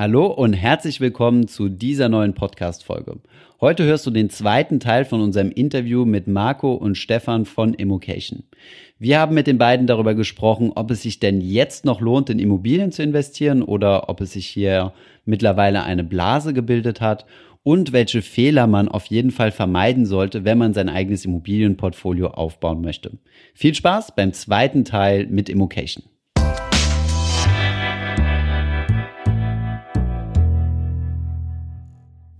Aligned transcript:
Hallo 0.00 0.28
und 0.28 0.54
herzlich 0.54 0.98
willkommen 1.02 1.46
zu 1.46 1.68
dieser 1.68 2.08
neuen 2.08 2.32
Podcast-Folge. 2.32 3.20
Heute 3.60 3.84
hörst 3.84 4.06
du 4.06 4.10
den 4.10 4.30
zweiten 4.30 4.80
Teil 4.80 5.04
von 5.04 5.20
unserem 5.20 5.50
Interview 5.50 6.06
mit 6.06 6.26
Marco 6.26 6.72
und 6.72 6.94
Stefan 6.94 7.44
von 7.44 7.74
Immocation. 7.74 8.44
Wir 8.98 9.20
haben 9.20 9.34
mit 9.34 9.46
den 9.46 9.58
beiden 9.58 9.86
darüber 9.86 10.14
gesprochen, 10.14 10.72
ob 10.74 10.90
es 10.90 11.02
sich 11.02 11.20
denn 11.20 11.42
jetzt 11.42 11.84
noch 11.84 12.00
lohnt, 12.00 12.30
in 12.30 12.38
Immobilien 12.38 12.92
zu 12.92 13.02
investieren 13.02 13.62
oder 13.62 14.08
ob 14.08 14.22
es 14.22 14.32
sich 14.32 14.46
hier 14.46 14.94
mittlerweile 15.26 15.82
eine 15.82 16.02
Blase 16.02 16.54
gebildet 16.54 17.02
hat 17.02 17.26
und 17.62 17.92
welche 17.92 18.22
Fehler 18.22 18.66
man 18.66 18.88
auf 18.88 19.04
jeden 19.04 19.30
Fall 19.30 19.52
vermeiden 19.52 20.06
sollte, 20.06 20.46
wenn 20.46 20.56
man 20.56 20.72
sein 20.72 20.88
eigenes 20.88 21.26
Immobilienportfolio 21.26 22.28
aufbauen 22.28 22.80
möchte. 22.80 23.18
Viel 23.52 23.74
Spaß 23.74 24.14
beim 24.16 24.32
zweiten 24.32 24.86
Teil 24.86 25.26
mit 25.26 25.50
Immocation. 25.50 26.04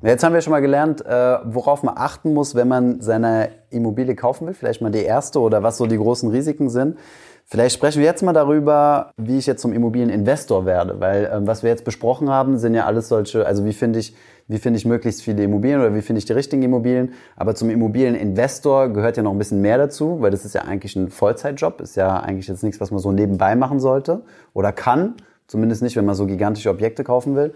Jetzt 0.02 0.24
haben 0.24 0.32
wir 0.32 0.40
schon 0.40 0.52
mal 0.52 0.60
gelernt, 0.60 1.04
äh, 1.04 1.38
worauf 1.44 1.82
man 1.82 1.94
achten 1.94 2.32
muss, 2.32 2.54
wenn 2.54 2.68
man 2.68 3.02
seine 3.02 3.50
Immobilie 3.68 4.14
kaufen 4.14 4.46
will. 4.46 4.54
Vielleicht 4.54 4.80
mal 4.80 4.90
die 4.90 5.02
erste 5.02 5.40
oder 5.40 5.62
was 5.62 5.76
so 5.76 5.86
die 5.86 5.98
großen 5.98 6.30
Risiken 6.30 6.70
sind. 6.70 6.96
Vielleicht 7.44 7.74
sprechen 7.74 7.98
wir 7.98 8.06
jetzt 8.06 8.22
mal 8.22 8.32
darüber, 8.32 9.10
wie 9.18 9.36
ich 9.36 9.46
jetzt 9.46 9.60
zum 9.60 9.74
Immobilieninvestor 9.74 10.64
werde, 10.64 11.00
weil 11.00 11.30
ähm, 11.30 11.46
was 11.46 11.62
wir 11.62 11.68
jetzt 11.68 11.84
besprochen 11.84 12.30
haben, 12.30 12.56
sind 12.56 12.74
ja 12.74 12.86
alles 12.86 13.08
solche, 13.08 13.44
also 13.44 13.66
wie 13.66 13.74
finde 13.74 13.98
ich, 13.98 14.14
wie 14.48 14.58
finde 14.58 14.78
ich 14.78 14.86
möglichst 14.86 15.20
viele 15.20 15.42
Immobilien 15.42 15.80
oder 15.80 15.94
wie 15.94 16.00
finde 16.00 16.20
ich 16.20 16.24
die 16.24 16.32
richtigen 16.32 16.62
Immobilien. 16.62 17.12
Aber 17.36 17.54
zum 17.54 17.68
Immobilieninvestor 17.68 18.88
gehört 18.88 19.18
ja 19.18 19.22
noch 19.22 19.32
ein 19.32 19.38
bisschen 19.38 19.60
mehr 19.60 19.76
dazu, 19.76 20.22
weil 20.22 20.30
das 20.30 20.46
ist 20.46 20.54
ja 20.54 20.62
eigentlich 20.62 20.96
ein 20.96 21.10
Vollzeitjob, 21.10 21.78
ist 21.82 21.96
ja 21.96 22.20
eigentlich 22.20 22.48
jetzt 22.48 22.62
nichts, 22.62 22.80
was 22.80 22.90
man 22.90 23.00
so 23.00 23.12
nebenbei 23.12 23.54
machen 23.54 23.80
sollte 23.80 24.22
oder 24.54 24.72
kann. 24.72 25.16
Zumindest 25.46 25.82
nicht, 25.82 25.96
wenn 25.96 26.06
man 26.06 26.14
so 26.14 26.24
gigantische 26.24 26.70
Objekte 26.70 27.04
kaufen 27.04 27.36
will. 27.36 27.52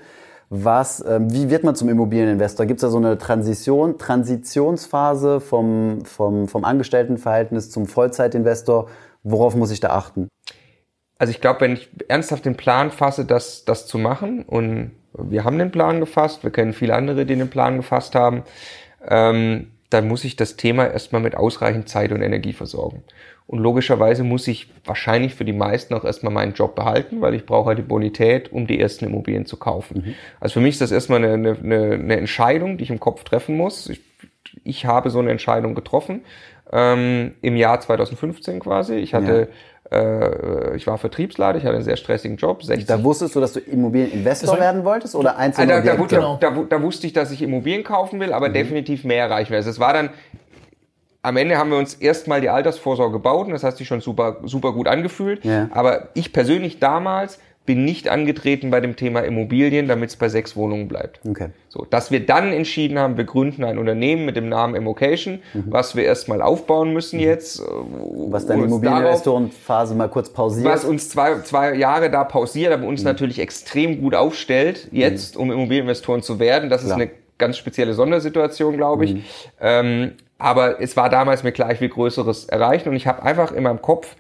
Was, 0.51 1.05
ähm, 1.07 1.33
wie 1.33 1.51
wird 1.51 1.65
man 1.65 1.75
zum 1.75 1.89
Immobilieninvestor? 1.89 2.67
Gibt 2.67 2.79
es 2.79 2.83
da 2.83 2.89
so 2.89 2.99
eine 2.99 3.19
Transition, 3.19 3.99
Transitionsphase 3.99 5.41
vom, 5.41 6.05
vom, 6.05 6.49
vom 6.49 6.65
Angestelltenverhältnis 6.65 7.71
zum 7.71 7.87
Vollzeitinvestor? 7.87 8.89
Worauf 9.23 9.57
muss 9.57 9.71
ich 9.71 9.81
da 9.81 9.91
achten? 9.91 10.29
Also 11.19 11.31
ich 11.31 11.41
glaube, 11.41 11.63
wenn 11.63 11.73
ich 11.73 11.91
ernsthaft 12.09 12.45
den 12.45 12.57
Plan 12.57 12.91
fasse, 12.91 13.25
das, 13.25 13.65
das 13.65 13.87
zu 13.87 13.99
machen, 13.99 14.43
und 14.43 14.93
wir 15.13 15.45
haben 15.45 15.59
den 15.59 15.71
Plan 15.71 16.01
gefasst, 16.01 16.43
wir 16.43 16.51
kennen 16.51 16.73
viele 16.73 16.95
andere, 16.95 17.25
die 17.25 17.37
den 17.37 17.51
Plan 17.51 17.77
gefasst 17.77 18.15
haben, 18.15 18.43
ähm, 19.07 19.71
dann 19.95 20.09
muss 20.09 20.25
ich 20.25 20.37
das 20.37 20.57
Thema 20.57 20.87
erstmal 20.87 21.23
mit 21.23 21.37
ausreichend 21.37 21.89
Zeit 21.89 22.13
und 22.13 22.21
Energie 22.21 22.53
versorgen. 22.53 23.05
Und 23.47 23.61
logischerweise 23.61 24.25
muss 24.25 24.49
ich 24.49 24.69
wahrscheinlich 24.85 25.35
für 25.35 25.45
die 25.45 25.53
meisten 25.53 25.95
auch 25.95 26.05
erstmal 26.05 26.33
meinen 26.33 26.55
Job 26.55 26.75
behalten, 26.75 27.21
weil 27.21 27.35
ich 27.35 27.47
brauche 27.47 27.69
halt 27.69 27.79
die 27.79 27.83
Bonität, 27.83 28.53
um 28.53 28.67
die 28.67 28.81
ersten 28.81 29.05
Immobilien 29.05 29.47
zu 29.47 29.57
kaufen. 29.57 30.03
Mhm. 30.05 30.15
Also 30.41 30.55
für 30.55 30.61
mich 30.61 30.75
ist 30.75 30.81
das 30.81 30.93
erstmal 30.93 31.25
eine, 31.25 31.57
eine, 31.63 31.93
eine 31.93 32.17
Entscheidung, 32.17 32.79
die 32.79 32.85
ich 32.85 32.91
im 32.91 33.01
Kopf 33.01 33.23
treffen 33.23 33.57
muss. 33.57 33.89
Ich, 33.89 34.01
ich 34.65 34.87
habe 34.87 35.11
so 35.11 35.19
eine 35.19 35.31
Entscheidung 35.31 35.75
getroffen 35.75 36.23
ähm, 36.73 37.35
im 37.43 37.57
Jahr 37.57 37.81
2015 37.81 38.61
quasi. 38.61 38.95
Ich 38.95 39.15
hatte 39.15 39.49
ja. 39.51 39.57
Äh, 39.91 40.77
ich 40.77 40.87
war 40.87 40.99
Vertriebsleiter, 40.99 41.59
ich 41.59 41.65
hatte 41.65 41.75
einen 41.75 41.85
sehr 41.85 41.97
stressigen 41.97 42.37
Job. 42.37 42.63
60. 42.63 42.87
Da 42.87 43.03
wusstest 43.03 43.37
du, 43.37 43.41
dass 43.41 43.53
du 43.53 43.61
Immobilieninvestor 43.61 44.59
werden 44.59 44.85
wolltest 44.85 45.15
oder 45.15 45.37
einzelne 45.37 45.75
also, 45.75 45.87
da, 45.87 45.97
da, 45.97 46.05
genau. 46.05 46.39
da, 46.41 46.51
da, 46.69 46.83
wusste 46.83 47.07
ich, 47.07 47.13
dass 47.13 47.31
ich 47.31 47.43
Immobilien 47.43 47.85
kaufen 47.85 48.21
will, 48.21 48.33
aber 48.33 48.49
mhm. 48.49 48.55
definitiv 48.55 49.05
mehr 49.05 49.25
erreichen 49.25 49.51
will. 49.51 49.59
Also 49.59 49.71
es 49.71 49.81
war 49.81 49.93
dann 49.93 50.11
am 51.23 51.39
Ende 51.39 51.57
haben 51.57 51.71
wir 51.71 51.79
uns 51.79 51.95
erstmal 51.95 52.43
die 52.43 52.51
Altersvorsorge 52.51 53.15
gebaut 53.15 53.47
und 53.47 53.53
das 53.53 53.65
hat 53.65 53.79
sich 53.79 53.89
schon 53.89 54.03
super, 54.03 54.41
super 54.45 54.73
gut 54.73 54.87
angefühlt. 54.87 55.43
Ja. 55.43 55.69
Aber 55.71 56.09
ich 56.13 56.35
persönlich 56.35 56.81
damals 56.81 57.39
bin 57.67 57.85
nicht 57.85 58.09
angetreten 58.09 58.71
bei 58.71 58.81
dem 58.81 58.95
Thema 58.95 59.21
Immobilien, 59.21 59.89
damit 59.89 60.11
es 60.11 60.17
bei 60.17 60.29
sechs 60.29 60.55
Wohnungen 60.55 60.87
bleibt. 60.87 61.21
Okay. 61.27 61.49
So, 61.69 61.87
dass 61.89 62.11
wir 62.11 62.25
dann 62.25 62.53
entschieden 62.53 62.99
haben, 62.99 63.17
wir 63.17 63.25
gründen 63.25 63.65
ein 63.65 63.79
Unternehmen 63.79 64.27
mit 64.27 64.37
dem 64.37 64.49
Namen 64.49 64.75
Immocation, 64.75 65.41
mhm. 65.55 65.65
was 65.69 65.97
wir 65.97 66.05
erstmal 66.05 66.43
aufbauen 66.43 66.93
müssen 66.93 67.19
mhm. 67.19 67.25
jetzt. 67.25 67.61
Äh, 67.61 67.65
was 68.29 68.47
deine 68.47 68.65
Immobilieninvestorenphase 68.65 69.95
mal 69.95 70.09
kurz 70.09 70.29
pausiert. 70.29 70.67
Was 70.67 70.85
uns 70.85 71.09
zwei, 71.09 71.41
zwei 71.41 71.75
Jahre 71.75 72.11
da 72.11 72.25
pausiert, 72.25 72.73
aber 72.73 72.87
uns 72.87 73.01
mhm. 73.01 73.07
natürlich 73.07 73.39
extrem 73.39 74.01
gut 74.01 74.15
aufstellt, 74.15 74.89
jetzt, 74.93 75.37
mhm. 75.37 75.43
um 75.43 75.53
Immobilieninvestoren 75.53 76.23
zu 76.23 76.39
werden. 76.39 76.69
Das 76.69 76.83
Klar. 76.83 76.99
ist 76.99 77.03
eine 77.03 77.11
ganz 77.39 77.57
spezielle 77.57 77.95
Sondersituation, 77.95 78.77
glaube 78.77 79.07
ich. 79.07 79.15
Mhm. 79.15 79.25
Ähm, 79.61 80.13
aber 80.39 80.81
es 80.81 80.97
war 80.97 81.09
damals 81.09 81.43
mir 81.43 81.53
klar, 81.53 81.73
ich 81.73 81.81
will 81.81 81.89
Größeres 81.89 82.47
erreichen 82.47 82.91
und 82.91 82.97
ich 82.97 83.07
habe 83.07 83.23
einfach 83.23 83.53
in 83.53 83.63
meinem 83.63 83.81
Kopf 83.81 84.17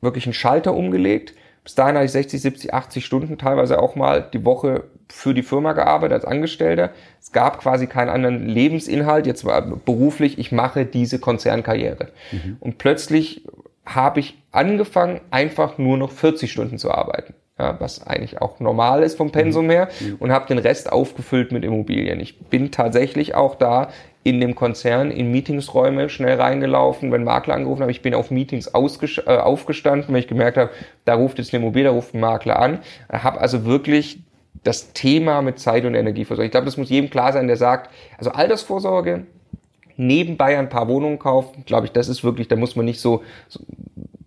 wirklich 0.00 0.24
einen 0.26 0.34
Schalter 0.34 0.74
umgelegt. 0.74 1.34
Bis 1.68 1.74
dahin 1.74 1.96
habe 1.96 2.06
ich 2.06 2.12
60, 2.12 2.40
70, 2.40 2.72
80 2.72 3.04
Stunden 3.04 3.36
teilweise 3.36 3.78
auch 3.78 3.94
mal 3.94 4.26
die 4.32 4.42
Woche 4.46 4.84
für 5.10 5.34
die 5.34 5.42
Firma 5.42 5.74
gearbeitet 5.74 6.14
als 6.14 6.24
Angestellter. 6.24 6.92
Es 7.20 7.30
gab 7.30 7.60
quasi 7.60 7.86
keinen 7.86 8.08
anderen 8.08 8.48
Lebensinhalt, 8.48 9.26
jetzt 9.26 9.44
war 9.44 9.60
beruflich, 9.60 10.38
ich 10.38 10.50
mache 10.50 10.86
diese 10.86 11.18
Konzernkarriere. 11.18 12.08
Mhm. 12.32 12.56
Und 12.60 12.78
plötzlich 12.78 13.44
habe 13.84 14.20
ich 14.20 14.38
angefangen, 14.50 15.20
einfach 15.30 15.76
nur 15.76 15.98
noch 15.98 16.10
40 16.10 16.50
Stunden 16.50 16.78
zu 16.78 16.90
arbeiten. 16.90 17.34
Ja, 17.58 17.78
was 17.78 18.06
eigentlich 18.06 18.40
auch 18.40 18.60
normal 18.60 19.02
ist 19.02 19.18
vom 19.18 19.30
Pensum 19.30 19.66
mhm. 19.66 19.70
her 19.70 19.88
mhm. 20.00 20.16
und 20.20 20.32
habe 20.32 20.46
den 20.46 20.58
Rest 20.58 20.90
aufgefüllt 20.90 21.52
mit 21.52 21.66
Immobilien. 21.66 22.18
Ich 22.20 22.38
bin 22.38 22.70
tatsächlich 22.70 23.34
auch 23.34 23.56
da 23.56 23.90
in 24.28 24.40
dem 24.40 24.54
Konzern 24.54 25.10
in 25.10 25.30
Meetingsräume 25.30 26.10
schnell 26.10 26.38
reingelaufen, 26.38 27.10
wenn 27.10 27.24
Makler 27.24 27.54
angerufen 27.54 27.82
haben. 27.82 27.90
Ich 27.90 28.02
bin 28.02 28.12
auf 28.14 28.30
Meetings 28.30 28.66
äh, 28.66 29.20
aufgestanden, 29.26 30.12
wenn 30.12 30.20
ich 30.20 30.28
gemerkt 30.28 30.58
habe, 30.58 30.70
da 31.06 31.14
ruft 31.14 31.38
jetzt 31.38 31.54
eine 31.54 31.62
Immobilie, 31.62 31.88
da 31.88 31.92
ruft 31.92 32.14
ein 32.14 32.20
Makler 32.20 32.58
an. 32.58 32.80
Habe 33.10 33.40
also 33.40 33.64
wirklich 33.64 34.20
das 34.64 34.92
Thema 34.92 35.40
mit 35.40 35.58
Zeit 35.58 35.86
und 35.86 35.94
Energie 35.94 36.26
versorgt. 36.26 36.46
Ich 36.46 36.50
glaube, 36.50 36.66
das 36.66 36.76
muss 36.76 36.90
jedem 36.90 37.08
klar 37.08 37.32
sein, 37.32 37.46
der 37.46 37.56
sagt, 37.56 37.90
also 38.18 38.32
Altersvorsorge, 38.32 39.24
nebenbei 39.96 40.58
ein 40.58 40.68
paar 40.68 40.88
Wohnungen 40.88 41.18
kaufen, 41.18 41.64
glaube 41.64 41.86
ich, 41.86 41.92
das 41.92 42.08
ist 42.08 42.22
wirklich, 42.22 42.48
da 42.48 42.56
muss 42.56 42.76
man 42.76 42.84
nicht 42.84 43.00
so, 43.00 43.22
so 43.48 43.60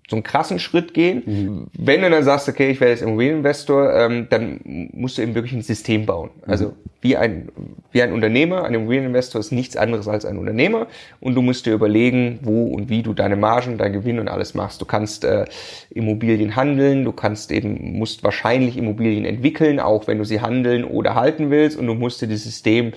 so 0.10 0.18
einen 0.18 0.24
krassen 0.24 0.60
Schritt 0.60 0.94
gehen. 0.94 1.24
Mhm. 1.26 1.68
Wenn 1.74 2.02
du 2.02 2.10
dann 2.10 2.24
sagst, 2.24 2.50
okay, 2.50 2.70
ich 2.70 2.80
werde 2.80 2.92
jetzt 2.92 3.02
Immobilieninvestor, 3.02 3.94
ähm, 3.96 4.28
dann 4.30 4.60
musst 4.94 5.18
du 5.18 5.22
eben 5.22 5.36
wirklich 5.36 5.54
ein 5.54 5.62
System 5.62 6.06
bauen. 6.06 6.30
Mhm. 6.46 6.52
Also 6.52 6.74
wie 7.00 7.18
ein, 7.18 7.50
wie 7.92 8.02
ein 8.02 8.12
Unternehmer, 8.12 8.64
ein 8.66 8.74
Immobilieninvestor 8.74 9.40
ist 9.40 9.52
nichts 9.52 9.78
anderes 9.78 10.08
als 10.08 10.26
ein 10.26 10.38
Unternehmer 10.38 10.88
und 11.20 11.36
du 11.36 11.42
musst 11.42 11.66
dir 11.66 11.74
überlegen, 11.74 12.40
wo 12.44 12.66
und 12.66 12.90
wie 12.90 13.02
du 13.02 13.14
deine 13.14 13.38
Margen, 13.38 13.78
dein 13.78 13.94
Gewinn 13.94 14.20
und 14.20 14.28
alles 14.28 14.54
machst. 14.54 14.82
Du 14.82 14.86
kannst 14.86 15.24
äh, 15.24 15.46
Immobilien 15.90 16.56
handeln, 16.56 17.06
du 17.06 17.12
kannst 17.12 17.52
eben, 17.52 17.98
musst 17.98 18.24
wahrscheinlich 18.24 18.78
Immobilien 18.78 19.26
entwickeln, 19.26 19.80
auch 19.80 20.08
wenn 20.08 20.18
du 20.18 20.26
sie 20.26 20.42
handeln 20.42 20.84
oder 20.84 21.16
halten 21.16 21.50
willst 21.50 21.78
und 21.78 21.88
du 21.88 21.94
musst 21.96 22.22
dir 22.22 22.28
das 22.28 22.44
System 22.44 22.92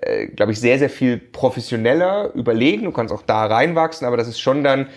äh, 0.00 0.26
glaube 0.26 0.50
ich, 0.50 0.58
sehr, 0.58 0.78
sehr 0.80 0.90
viel 0.90 1.18
professioneller 1.18 2.32
überlegen. 2.34 2.82
Du 2.82 2.90
kannst 2.90 3.14
auch 3.14 3.22
da 3.22 3.46
reinwachsen, 3.46 4.06
aber 4.06 4.16
das 4.16 4.26
ist 4.26 4.40
schon 4.40 4.64
dann 4.64 4.88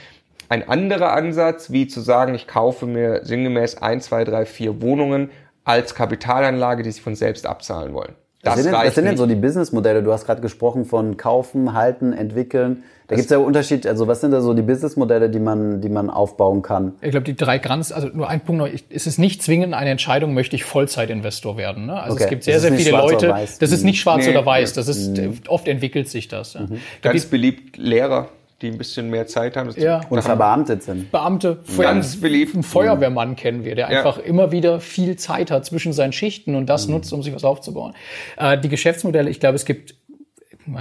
ein 0.50 0.68
anderer 0.68 1.14
Ansatz, 1.14 1.72
wie 1.72 1.88
zu 1.88 2.02
sagen, 2.02 2.36
ich 2.36 2.48
kaufe 2.48 2.86
mir 2.86 3.24
sinngemäß 3.24 3.82
ein, 3.82 4.02
zwei, 4.02 4.24
drei, 4.24 4.46
vier 4.46 4.82
Wohnungen 4.82 5.30
als 5.64 5.96
Kapitalanlage, 5.96 6.84
die 6.84 6.92
sich 6.92 7.02
von 7.02 7.16
selbst 7.16 7.46
abzahlen 7.46 7.94
wollen. 7.94 8.16
Das 8.44 8.54
was 8.54 8.64
sind, 8.64 8.74
denn, 8.74 8.82
was 8.82 8.96
sind 8.96 9.06
denn 9.06 9.18
so 9.18 9.26
die 9.26 9.36
Businessmodelle? 9.36 10.04
Du 10.04 10.14
hast 10.14 10.26
gerade 10.26 10.42
gesprochen 10.42 10.86
von 10.86 11.18
kaufen, 11.18 11.74
halten, 11.74 12.14
entwickeln. 12.14 12.84
Da 13.08 13.16
gibt 13.16 13.26
es 13.26 13.32
ja 13.32 13.40
Unterschied. 13.40 13.88
Also 13.88 14.08
was 14.08 14.22
sind 14.22 14.32
da 14.32 14.42
so 14.42 14.54
die 14.54 14.62
Businessmodelle, 14.62 15.30
die 15.30 15.40
man, 15.40 15.82
die 15.82 15.90
man 15.90 16.10
aufbauen 16.10 16.62
kann? 16.62 16.94
Ich 17.02 17.12
glaube, 17.12 17.26
die 17.26 17.36
drei 17.36 17.58
ganz, 17.58 17.92
also 17.92 18.08
nur 18.08 18.30
ein 18.30 18.42
Punkt 18.42 18.62
noch, 18.62 18.68
ist 18.68 19.08
es 19.08 19.18
nicht 19.18 19.42
zwingend 19.42 19.74
eine 19.74 19.90
Entscheidung, 19.90 20.34
möchte 20.34 20.56
ich 20.56 20.66
Vollzeitinvestor 20.66 21.58
werden. 21.58 21.88
Ne? 21.88 22.00
Also 22.00 22.14
okay. 22.14 22.24
es 22.26 22.30
gibt 22.30 22.44
sehr, 22.44 22.60
sehr 22.60 22.74
viele 22.74 22.92
Leute. 22.92 23.34
Das 23.60 23.72
ist 23.72 23.84
nicht 23.84 24.00
schwarz 24.00 24.26
nee, 24.26 24.32
oder 24.32 24.46
weiß. 24.46 24.74
Das 24.74 24.88
ist 24.88 25.18
mhm. 25.18 25.40
oft 25.48 25.68
entwickelt 25.68 26.08
sich 26.08 26.28
das. 26.28 26.54
Ja. 26.54 26.62
Mhm. 26.62 26.80
Ganz 27.02 27.26
beliebt 27.26 27.78
Lehrer 27.78 28.30
die 28.62 28.68
ein 28.70 28.78
bisschen 28.78 29.10
mehr 29.10 29.28
Zeit 29.28 29.56
haben. 29.56 29.70
Ja. 29.78 30.02
Und 30.10 30.22
verbeamtet 30.22 30.84
sind. 30.84 31.12
Beamte. 31.12 31.60
Ganz 31.78 32.20
beliebt. 32.20 32.54
Einen 32.54 32.64
Feuerwehrmann 32.64 33.36
kennen 33.36 33.64
wir, 33.64 33.76
der 33.76 33.92
ja. 33.92 33.98
einfach 34.00 34.18
immer 34.18 34.52
wieder 34.52 34.80
viel 34.80 35.16
Zeit 35.16 35.52
hat 35.52 35.66
zwischen 35.66 35.94
seinen 35.94 36.14
Schichten 36.14 36.56
und 36.56 36.68
das 36.68 36.88
mhm. 36.88 36.96
nutzt, 36.96 37.14
um 37.14 37.22
sich 37.22 37.34
was 37.34 37.44
aufzubauen. 37.44 37.94
Äh, 38.38 38.58
die 38.58 38.70
Geschäftsmodelle, 38.70 39.30
ich 39.30 39.40
glaube, 39.40 39.56
es 39.56 39.66
gibt, 39.66 39.96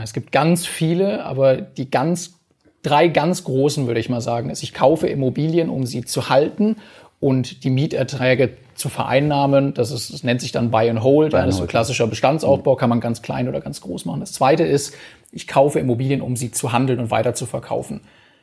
es 0.03 0.13
gibt 0.13 0.33
ganz 0.33 0.67
viele, 0.67 1.25
aber 1.25 1.57
die 1.57 1.91
ganz, 1.91 2.35
drei 2.83 3.09
ganz 3.09 3.45
großen, 3.45 3.87
würde 3.87 4.01
ich 4.01 4.09
mal 4.09 4.21
sagen, 4.21 4.49
ist, 4.49 4.63
ich 4.63 4.73
kaufe 4.73 5.07
Immobilien, 5.09 5.69
um 5.69 5.87
sie 5.87 6.05
zu 6.05 6.29
halten 6.29 6.77
und 7.21 7.65
die 7.65 7.71
Mieterträge 7.71 8.57
zu 8.77 8.89
vereinnahmen. 8.89 9.75
Das, 9.75 9.91
ist, 9.91 10.13
das 10.13 10.23
nennt 10.23 10.41
sich 10.41 10.53
dann 10.53 10.71
Buy 10.71 10.89
and 10.89 11.03
Hold. 11.03 11.33
Buy 11.33 11.41
and 11.41 11.49
das 11.49 11.57
ist 11.57 11.61
so 11.61 11.67
klassischer 11.67 12.07
Bestandsaufbau, 12.07 12.75
mhm. 12.75 12.79
kann 12.79 12.91
man 12.91 13.01
ganz 13.01 13.23
klein 13.23 13.49
oder 13.49 13.61
ganz 13.61 13.81
groß 13.81 14.05
machen. 14.05 14.21
Das 14.21 14.33
zweite 14.33 14.65
ist, 14.65 14.95
ich 15.33 15.47
kaufe 15.47 15.79
Immobilien, 15.79 16.21
um 16.21 16.37
sie 16.37 16.51
zu 16.51 16.73
handeln 16.73 16.99
und 16.99 17.11
weiter 17.11 17.35
zu 17.35 17.47
verkaufen. 17.47 18.01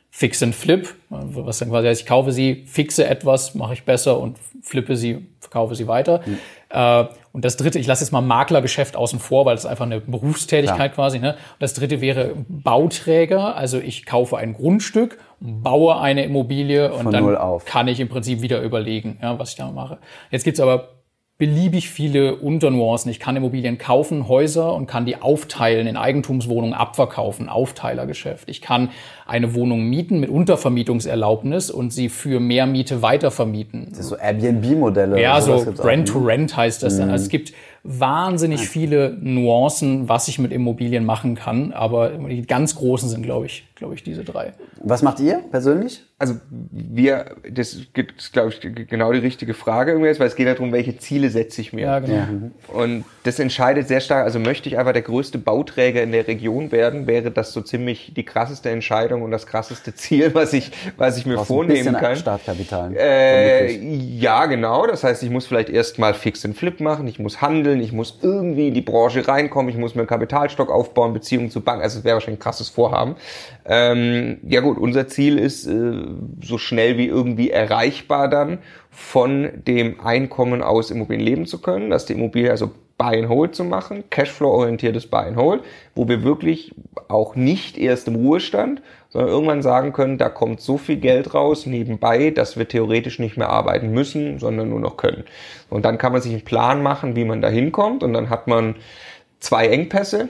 Fix 0.10 0.44
and 0.44 0.54
Flip, 0.54 0.94
was 1.10 1.58
dann 1.58 1.70
quasi 1.70 1.88
heißt, 1.88 2.02
ich 2.02 2.08
kaufe 2.08 2.32
sie, 2.32 2.66
fixe 2.68 3.08
etwas, 3.08 3.56
mache 3.56 3.74
ich 3.74 3.84
besser 3.84 4.20
und 4.20 4.38
flippe 4.62 4.96
sie, 4.96 5.26
verkaufe 5.40 5.74
sie 5.76 5.88
weiter. 5.88 6.22
Mhm. 6.26 6.38
Äh, 6.74 7.06
und 7.32 7.46
das 7.46 7.58
dritte, 7.58 7.80
ich 7.80 7.88
lasse 7.88 8.04
jetzt 8.04 8.12
mal 8.12 8.22
Maklergeschäft 8.22 8.96
außen 8.96 9.20
vor, 9.20 9.46
weil 9.46 9.56
das 9.56 9.64
ist 9.64 9.70
einfach 9.70 9.86
eine 9.86 10.02
Berufstätigkeit 10.02 10.92
ja. 10.92 10.96
quasi. 10.96 11.20
Ne? 11.20 11.34
Und 11.34 11.62
das 11.62 11.74
dritte 11.74 12.02
wäre 12.02 12.32
Bauträger, 12.48 13.56
also 13.56 13.80
ich 13.80 14.06
kaufe 14.06 14.38
ein 14.38 14.54
Grundstück, 14.54 15.18
baue 15.40 16.00
eine 16.00 16.26
Immobilie 16.26 16.94
und 16.94 17.04
Von 17.04 17.12
dann 17.12 17.60
kann 17.66 17.88
ich 17.88 18.00
im 18.00 18.10
Prinzip 18.10 18.42
wieder 18.42 18.62
überlegen, 18.62 19.18
ja, 19.22 19.38
was 19.40 19.52
ich 19.52 19.56
da 19.56 19.72
mache. 19.72 19.98
Jetzt 20.30 20.44
gibt's 20.44 20.60
aber 20.60 20.90
beliebig 21.40 21.90
viele 21.90 22.36
Unternuancen. 22.36 23.10
Ich 23.10 23.20
kann 23.20 23.36
Immobilien 23.36 23.78
kaufen, 23.78 24.28
Häuser 24.28 24.74
und 24.74 24.86
kann 24.86 25.06
die 25.06 25.22
aufteilen 25.22 25.88
in 25.88 25.98
Eigentumswohnungen 25.98 26.74
abverkaufen, 26.74 27.50
Aufteilergeschäft. 27.50 28.48
Ich 28.50 28.62
kann 28.62 28.92
eine 29.26 29.56
Wohnung 29.56 29.84
mieten 29.90 30.20
mit 30.20 30.30
Untervermietungserlaubnis 30.30 31.72
und 31.72 31.92
sie 31.92 32.10
für 32.10 32.40
mehr 32.40 32.68
Miete 32.68 33.02
weitervermieten. 33.02 33.88
Das 33.90 34.00
ist 34.00 34.10
so 34.10 34.16
Airbnb-Modelle. 34.16 35.20
Ja, 35.20 35.42
so 35.42 35.56
Rent-to-Rent 35.56 36.56
heißt 36.56 36.84
das 36.84 36.98
dann. 36.98 37.10
Also 37.10 37.24
es 37.24 37.30
gibt 37.30 37.52
wahnsinnig 37.84 38.70
viele 38.70 39.18
Nuancen, 39.20 40.08
was 40.08 40.28
ich 40.28 40.40
mit 40.40 40.54
Immobilien 40.54 41.04
machen 41.04 41.36
kann, 41.36 41.74
aber 41.74 42.12
die 42.12 42.44
ganz 42.44 42.76
großen 42.76 43.10
sind, 43.10 43.24
glaube 43.24 43.48
ich, 43.48 43.66
glaube 43.76 43.96
ich, 43.96 44.04
diese 44.04 44.24
drei. 44.24 44.54
Was 44.82 45.02
macht 45.02 45.20
ihr 45.20 45.44
persönlich? 45.52 46.04
Also 46.20 46.36
wir, 46.72 47.36
das 47.52 47.74
ist, 47.74 48.32
glaube 48.32 48.50
ich, 48.50 48.62
genau 48.88 49.12
die 49.12 49.20
richtige 49.20 49.54
Frage 49.54 49.92
irgendwie, 49.92 50.18
weil 50.20 50.28
es 50.28 50.36
geht 50.36 50.48
darum, 50.48 50.72
welche 50.72 50.98
Ziele 50.98 51.30
setze 51.30 51.60
ich 51.60 51.74
mir. 51.74 51.82
Ja, 51.82 52.00
genau. 52.00 52.14
Ja. 52.14 52.28
Und 52.68 53.04
das 53.24 53.40
entscheidet 53.40 53.90
sehr 53.90 54.00
stark, 54.00 54.24
also 54.24 54.40
möchte 54.40 54.70
ich 54.70 54.78
einfach 54.78 54.94
der 54.94 55.02
größte 55.02 55.38
Bauträger 55.38 56.02
in 56.02 56.14
der 56.14 56.28
Region 56.28 56.72
werden, 56.72 57.08
wäre 57.08 57.32
das 57.32 57.52
so 57.52 57.62
ziemlich 57.62 58.14
die 58.16 58.24
krasseste 58.24 58.70
Entscheidung 58.70 59.24
und 59.24 59.32
das 59.32 59.48
krasseste 59.48 59.96
Ziel, 59.96 60.34
was 60.34 60.54
ich, 60.54 60.72
was 60.96 61.18
ich 61.18 61.26
mir 61.26 61.40
vornehmen 61.40 61.96
kann. 61.96 62.16
Startkapital. 62.16 62.96
Äh, 62.96 63.76
ja, 63.76 64.46
genau. 64.46 64.88
Das 64.88 65.04
heißt, 65.04 65.24
ich 65.24 65.30
muss 65.30 65.46
vielleicht 65.46 65.70
erstmal 65.70 66.14
fix 66.14 66.46
and 66.46 66.56
flip 66.56 66.80
machen, 66.80 67.08
ich 67.08 67.20
muss 67.20 67.42
handeln, 67.42 67.82
ich 67.82 67.92
muss 67.92 68.20
irgendwie 68.22 68.70
in 68.70 68.74
die 68.74 68.82
Branche 68.82 69.28
reinkommen, 69.28 69.70
ich 69.70 69.78
muss 69.78 69.96
mir 69.96 70.02
einen 70.02 70.08
Kapitalstock 70.08 70.70
aufbauen, 70.70 71.12
Beziehungen 71.12 71.50
zu 71.50 71.60
Banken. 71.60 71.84
Also 71.84 72.00
es 72.00 72.06
wäre 72.06 72.14
wahrscheinlich 72.14 72.40
ein 72.40 72.44
krasses 72.44 72.70
Vorhaben. 72.70 73.16
Ähm, 73.66 74.38
ja 74.48 74.62
gut, 74.62 74.78
unser 74.78 75.08
Ziel 75.08 75.38
ist 75.38 75.66
äh, 75.66 75.94
so 76.42 76.58
schnell 76.58 76.98
wie 76.98 77.08
irgendwie 77.08 77.50
erreichbar 77.50 78.28
dann 78.28 78.60
von 78.90 79.50
dem 79.68 80.02
Einkommen 80.02 80.62
aus 80.62 80.92
Immobilien 80.92 81.26
leben 81.26 81.46
zu 81.46 81.62
können, 81.62 81.90
dass 81.90 82.06
die 82.06 82.14
Immobilie 82.14 82.52
also 82.52 82.72
Buy 82.98 83.20
and 83.20 83.30
Hold 83.30 83.56
zu 83.56 83.64
machen, 83.64 84.04
Cashflow-orientiertes 84.10 85.08
Buy 85.08 85.28
and 85.28 85.38
Hold, 85.38 85.64
wo 85.96 86.08
wir 86.08 86.24
wirklich 86.24 86.76
auch 87.08 87.36
nicht 87.36 87.78
erst 87.78 88.08
im 88.08 88.16
Ruhestand, 88.16 88.82
sondern 89.10 89.32
irgendwann 89.32 89.62
sagen 89.62 89.94
können, 89.94 90.18
da 90.18 90.30
kommt 90.30 90.62
so 90.62 90.78
viel 90.78 90.98
Geld 90.98 91.34
raus 91.34 91.66
nebenbei, 91.66 92.30
dass 92.30 92.58
wir 92.58 92.68
theoretisch 92.68 93.20
nicht 93.20 93.38
mehr 93.38 93.50
arbeiten 93.50 93.92
müssen, 93.92 94.40
sondern 94.40 94.70
nur 94.70 94.80
noch 94.80 94.98
können. 94.98 95.24
Und 95.70 95.86
dann 95.86 95.98
kann 95.98 96.12
man 96.12 96.22
sich 96.22 96.34
einen 96.34 96.44
Plan 96.44 96.84
machen, 96.84 97.16
wie 97.16 97.26
man 97.26 97.42
da 97.42 97.50
hinkommt 97.50 98.04
und 98.04 98.14
dann 98.14 98.30
hat 98.30 98.48
man 98.48 98.76
zwei 99.40 99.68
Engpässe, 99.68 100.30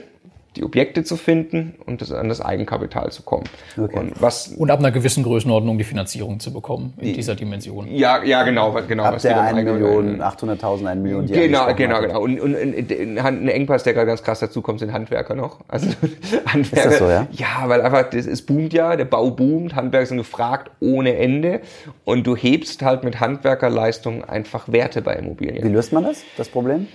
die 0.56 0.64
Objekte 0.64 1.02
zu 1.02 1.16
finden 1.16 1.74
und 1.84 2.00
das, 2.00 2.12
an 2.12 2.28
das 2.28 2.40
Eigenkapital 2.40 3.10
zu 3.10 3.22
kommen. 3.22 3.44
Okay. 3.76 3.98
Und, 3.98 4.22
was, 4.22 4.48
und 4.48 4.70
ab 4.70 4.78
einer 4.78 4.92
gewissen 4.92 5.24
Größenordnung 5.24 5.78
die 5.78 5.84
Finanzierung 5.84 6.38
zu 6.38 6.52
bekommen 6.52 6.94
in 6.98 7.14
dieser 7.14 7.34
Dimension. 7.34 7.88
Ja, 7.88 8.22
ja, 8.22 8.42
genau. 8.44 8.72
genau 8.86 9.04
ab 9.04 9.18
der 9.20 9.40
1 9.40 9.64
Million, 9.64 10.22
800.000, 10.22 10.86
1 10.86 11.02
Million. 11.02 11.26
Die 11.26 11.32
genau, 11.32 11.74
genau, 11.74 12.00
genau. 12.00 12.20
Und, 12.20 12.40
und, 12.40 12.54
und 12.54 13.18
ein 13.18 13.48
Engpass, 13.48 13.82
der 13.82 13.94
gerade 13.94 14.06
ganz 14.06 14.22
krass 14.22 14.40
dazu 14.40 14.62
kommt, 14.62 14.80
sind 14.80 14.92
Handwerker 14.92 15.34
noch. 15.34 15.60
Also 15.68 15.88
Handwerker. 16.46 16.62
Ist 16.62 16.86
das 16.86 16.98
so, 16.98 17.08
ja? 17.08 17.26
Ja, 17.32 17.68
weil 17.68 17.80
einfach, 17.80 18.10
das, 18.10 18.26
es 18.26 18.42
boomt 18.42 18.72
ja, 18.72 18.96
der 18.96 19.06
Bau 19.06 19.30
boomt, 19.30 19.74
Handwerker 19.74 20.06
sind 20.06 20.18
gefragt 20.18 20.70
ohne 20.80 21.16
Ende 21.16 21.60
und 22.04 22.26
du 22.26 22.36
hebst 22.36 22.82
halt 22.82 23.02
mit 23.02 23.20
Handwerkerleistung 23.20 24.24
einfach 24.24 24.70
Werte 24.70 25.02
bei 25.02 25.14
Immobilien. 25.14 25.64
Wie 25.64 25.72
löst 25.72 25.92
man 25.92 26.04
das, 26.04 26.22
das 26.36 26.48
Problem? 26.48 26.86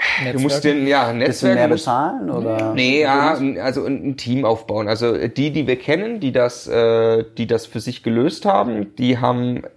Netzwerke? 0.00 0.36
Du 0.36 0.42
musst 0.42 0.64
den, 0.64 0.86
ja, 0.86 1.12
Netzwerk. 1.12 1.54
mehr 1.54 1.68
bezahlen 1.68 2.30
oder? 2.30 2.74
Nee, 2.74 3.02
ja, 3.02 3.38
also 3.62 3.84
ein 3.84 4.16
Team 4.16 4.44
aufbauen. 4.44 4.88
Also 4.88 5.16
die, 5.28 5.50
die 5.50 5.66
wir 5.66 5.76
kennen, 5.76 6.20
die 6.20 6.32
das, 6.32 6.66
äh, 6.66 7.24
die 7.36 7.46
das 7.46 7.66
für 7.66 7.80
sich 7.80 8.02
gelöst 8.02 8.44
haben, 8.44 8.94
die 8.96 9.18
haben 9.18 9.58
äh, 9.58 9.68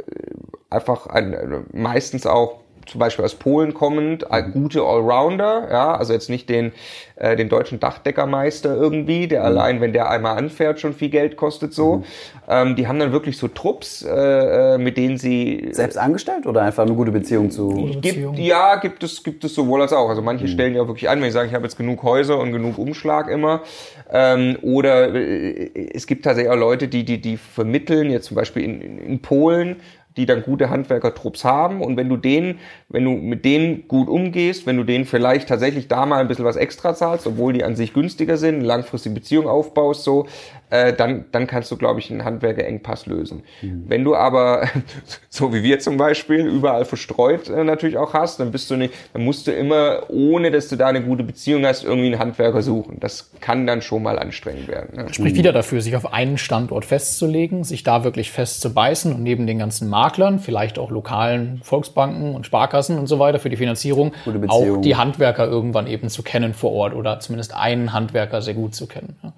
einfach 0.70 1.08
ein, 1.08 1.66
meistens 1.72 2.26
auch 2.26 2.63
zum 2.86 3.00
Beispiel 3.00 3.26
aus 3.26 3.36
Polen 3.36 3.74
kommend, 3.74 4.26
äh, 4.30 4.44
gute 4.44 4.82
Allrounder, 4.82 5.68
ja, 5.72 5.96
also 5.96 6.14
jetzt 6.14 6.30
nicht 6.30 6.50
den, 6.50 6.72
äh, 7.16 7.36
den 7.36 7.50
deutschen 7.50 7.80
Dachdeckermeister 7.80 8.76
irgendwie, 8.76 9.28
der 9.28 9.42
mhm. 9.42 9.46
allein, 9.46 9.82
wenn 9.82 9.94
der 9.94 10.10
einmal 10.10 10.38
anfährt, 10.38 10.80
schon 10.80 10.94
viel 10.94 11.10
Geld 11.10 11.38
kostet 11.38 11.74
so. 11.74 11.98
Mhm. 11.98 12.04
Ähm, 12.50 12.76
die 12.76 12.88
haben 12.88 13.00
dann 13.00 13.12
wirklich 13.12 13.38
so 13.38 13.48
Trupps, 13.48 14.04
äh, 14.04 14.76
äh 14.76 14.78
mit 14.78 14.98
denen 14.98 15.18
sie... 15.18 15.70
Selbst 15.72 15.98
angestellt 15.98 16.46
oder 16.46 16.62
einfach 16.62 16.84
eine 16.84 16.94
gute 16.94 17.12
Beziehung 17.12 17.52
zu... 17.52 17.70
Gute 17.70 18.00
Beziehung. 18.00 18.36
Gibt, 18.36 18.48
ja, 18.48 18.76
gibt 18.76 19.04
es, 19.04 19.24
gibt 19.24 19.44
es 19.44 19.56
sowohl 19.56 19.82
als 19.82 19.94
auch. 19.94 20.10
Also 20.10 20.22
manche 20.22 20.46
mhm. 20.46 20.50
stellen 20.50 20.76
ja 20.76 20.88
wirklich 20.88 21.10
an, 21.10 21.22
wenn 21.22 21.28
ich 21.28 21.34
sage, 21.34 21.48
ich 21.48 21.54
habe 21.54 21.64
jetzt 21.64 21.78
genug 21.78 22.04
Häuser 22.04 22.40
und 22.40 22.52
genug 22.52 22.78
Umschlag 22.78 23.30
immer. 23.30 23.62
Ähm, 24.12 24.58
oder 24.62 25.14
äh, 25.14 25.90
es 25.94 26.08
gibt 26.08 26.26
tatsächlich 26.26 26.52
auch 26.52 26.58
Leute, 26.58 26.88
die, 26.88 27.06
die, 27.06 27.22
die 27.22 27.38
vermitteln, 27.38 28.12
jetzt 28.12 28.26
zum 28.26 28.36
Beispiel 28.36 28.64
in, 28.64 29.00
in 29.00 29.20
Polen, 29.20 29.78
die 30.18 30.26
dann 30.26 30.44
gute 30.44 30.70
Handwerkertrupps 30.70 31.44
haben. 31.44 31.82
Und 31.82 31.98
wenn 31.98 32.10
du 32.10 32.18
denen, 32.18 32.60
wenn 32.90 33.04
du 33.04 33.12
mit 33.12 33.46
denen 33.46 33.88
gut 33.88 34.08
umgehst, 34.08 34.66
wenn 34.66 34.78
du 34.78 34.84
denen 34.84 35.06
vielleicht 35.06 35.50
tatsächlich 35.50 35.88
da 35.88 36.06
mal 36.06 36.20
ein 36.20 36.28
bisschen 36.28 36.46
was 36.46 36.56
extra 36.56 36.94
zahlst, 36.94 37.28
obwohl 37.28 37.54
die 37.54 37.64
an 37.64 37.76
sich 37.76 37.94
günstiger 37.94 38.38
sind, 38.38 38.62
langfristige 38.62 39.16
Beziehung 39.16 39.48
aufbaust, 39.48 40.04
so, 40.04 40.28
äh, 40.74 40.92
dann, 40.92 41.26
dann 41.32 41.46
kannst 41.46 41.70
du, 41.70 41.78
glaube 41.78 42.00
ich, 42.00 42.10
einen 42.10 42.26
Handwerkerengpass 42.26 43.06
lösen. 43.06 43.44
Mhm. 43.62 43.84
Wenn 43.88 44.04
du 44.04 44.16
aber, 44.16 44.68
so 45.30 45.54
wie 45.54 45.62
wir 45.62 45.78
zum 45.78 45.98
Beispiel, 45.98 46.48
überall 46.48 46.86
verstreut 46.86 47.48
äh, 47.48 47.64
natürlich 47.64 47.98
auch 47.98 48.16
hast, 48.16 48.40
dann 48.40 48.52
bist 48.52 48.72
du 48.72 48.76
nicht, 48.76 48.92
dann 49.14 49.24
musst 49.24 49.46
du 49.46 49.52
immer, 49.52 50.10
ohne 50.10 50.50
dass 50.50 50.70
du 50.70 50.76
da 50.76 50.88
eine 50.88 51.04
gute 51.04 51.24
Beziehung 51.24 51.64
hast, 51.64 51.84
irgendwie 51.84 52.08
einen 52.08 52.18
Handwerker 52.18 52.64
suchen. 52.64 53.00
Das 53.00 53.30
kann 53.40 53.68
dann 53.68 53.84
schon 53.84 54.02
mal 54.02 54.18
anstrengend 54.18 54.68
werden. 54.68 54.96
Ne? 54.96 55.14
Spricht 55.14 55.36
wieder 55.36 55.54
dafür, 55.54 55.80
sich 55.80 55.96
auf 55.96 56.12
einen 56.12 56.40
Standort 56.40 56.86
festzulegen, 56.86 57.64
sich 57.64 57.84
da 57.84 58.04
wirklich 58.04 58.32
festzubeißen 58.32 59.14
und 59.14 59.22
neben 59.22 59.46
den 59.46 59.60
ganzen 59.60 59.90
Maklern, 59.90 60.40
vielleicht 60.40 60.80
auch 60.80 60.90
lokalen 60.90 61.62
Volksbanken 61.64 62.34
und 62.34 62.48
Sparkassen 62.48 62.98
und 62.98 63.06
so 63.06 63.20
weiter 63.20 63.38
für 63.38 63.50
die 63.50 63.58
Finanzierung, 63.58 64.14
auch 64.48 64.82
die 64.82 64.96
Handwerker 64.96 65.46
irgendwann 65.46 65.86
eben 65.86 66.10
zu 66.10 66.24
kennen 66.24 66.56
vor 66.56 66.72
Ort 66.72 66.96
oder 66.96 67.20
zumindest 67.20 67.54
einen 67.54 67.94
Handwerker 67.94 68.42
sehr 68.42 68.56
gut 68.56 68.74
zu 68.74 68.88
kennen. 68.88 69.18
Ja. 69.22 69.34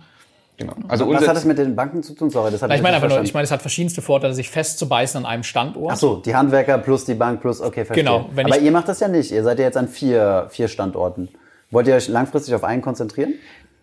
Genau. 0.58 0.74
Also 0.88 1.10
was 1.10 1.28
hat 1.28 1.36
das 1.36 1.44
mit 1.44 1.58
den 1.58 1.76
Banken 1.76 2.02
zu 2.02 2.14
tun? 2.14 2.30
Sorry, 2.30 2.50
das 2.50 2.62
hat 2.62 2.74
ich 2.74 2.82
meine 2.82 2.96
einfach 2.96 3.10
nur, 3.10 3.22
ich 3.22 3.34
meine, 3.34 3.44
es 3.44 3.52
hat 3.52 3.62
verschiedenste 3.62 4.02
Vorteile, 4.02 4.34
sich 4.34 4.50
festzubeißen 4.50 5.18
an 5.18 5.26
einem 5.26 5.44
Standort. 5.44 5.92
Ach 5.92 5.98
so, 5.98 6.16
die 6.18 6.34
Handwerker 6.34 6.78
plus 6.78 7.04
die 7.04 7.14
Bank 7.14 7.42
plus, 7.42 7.60
okay, 7.60 7.84
verstehe. 7.84 8.04
Genau. 8.04 8.30
Wenn 8.34 8.46
Aber 8.46 8.60
ihr 8.60 8.72
macht 8.72 8.88
das 8.88 9.02
ja 9.02 9.10
nicht. 9.10 9.32
Ihr 9.32 9.44
seid 9.44 9.60
ja 9.60 9.66
jetzt 9.66 9.78
an 9.78 9.90
vier, 9.90 10.48
vier 10.50 10.70
Standorten. 10.70 11.28
Wollt 11.72 11.88
ihr 11.88 11.96
euch 11.96 12.08
langfristig 12.08 12.56
auf 12.56 12.64
einen 12.64 12.82
konzentrieren? 12.82 13.34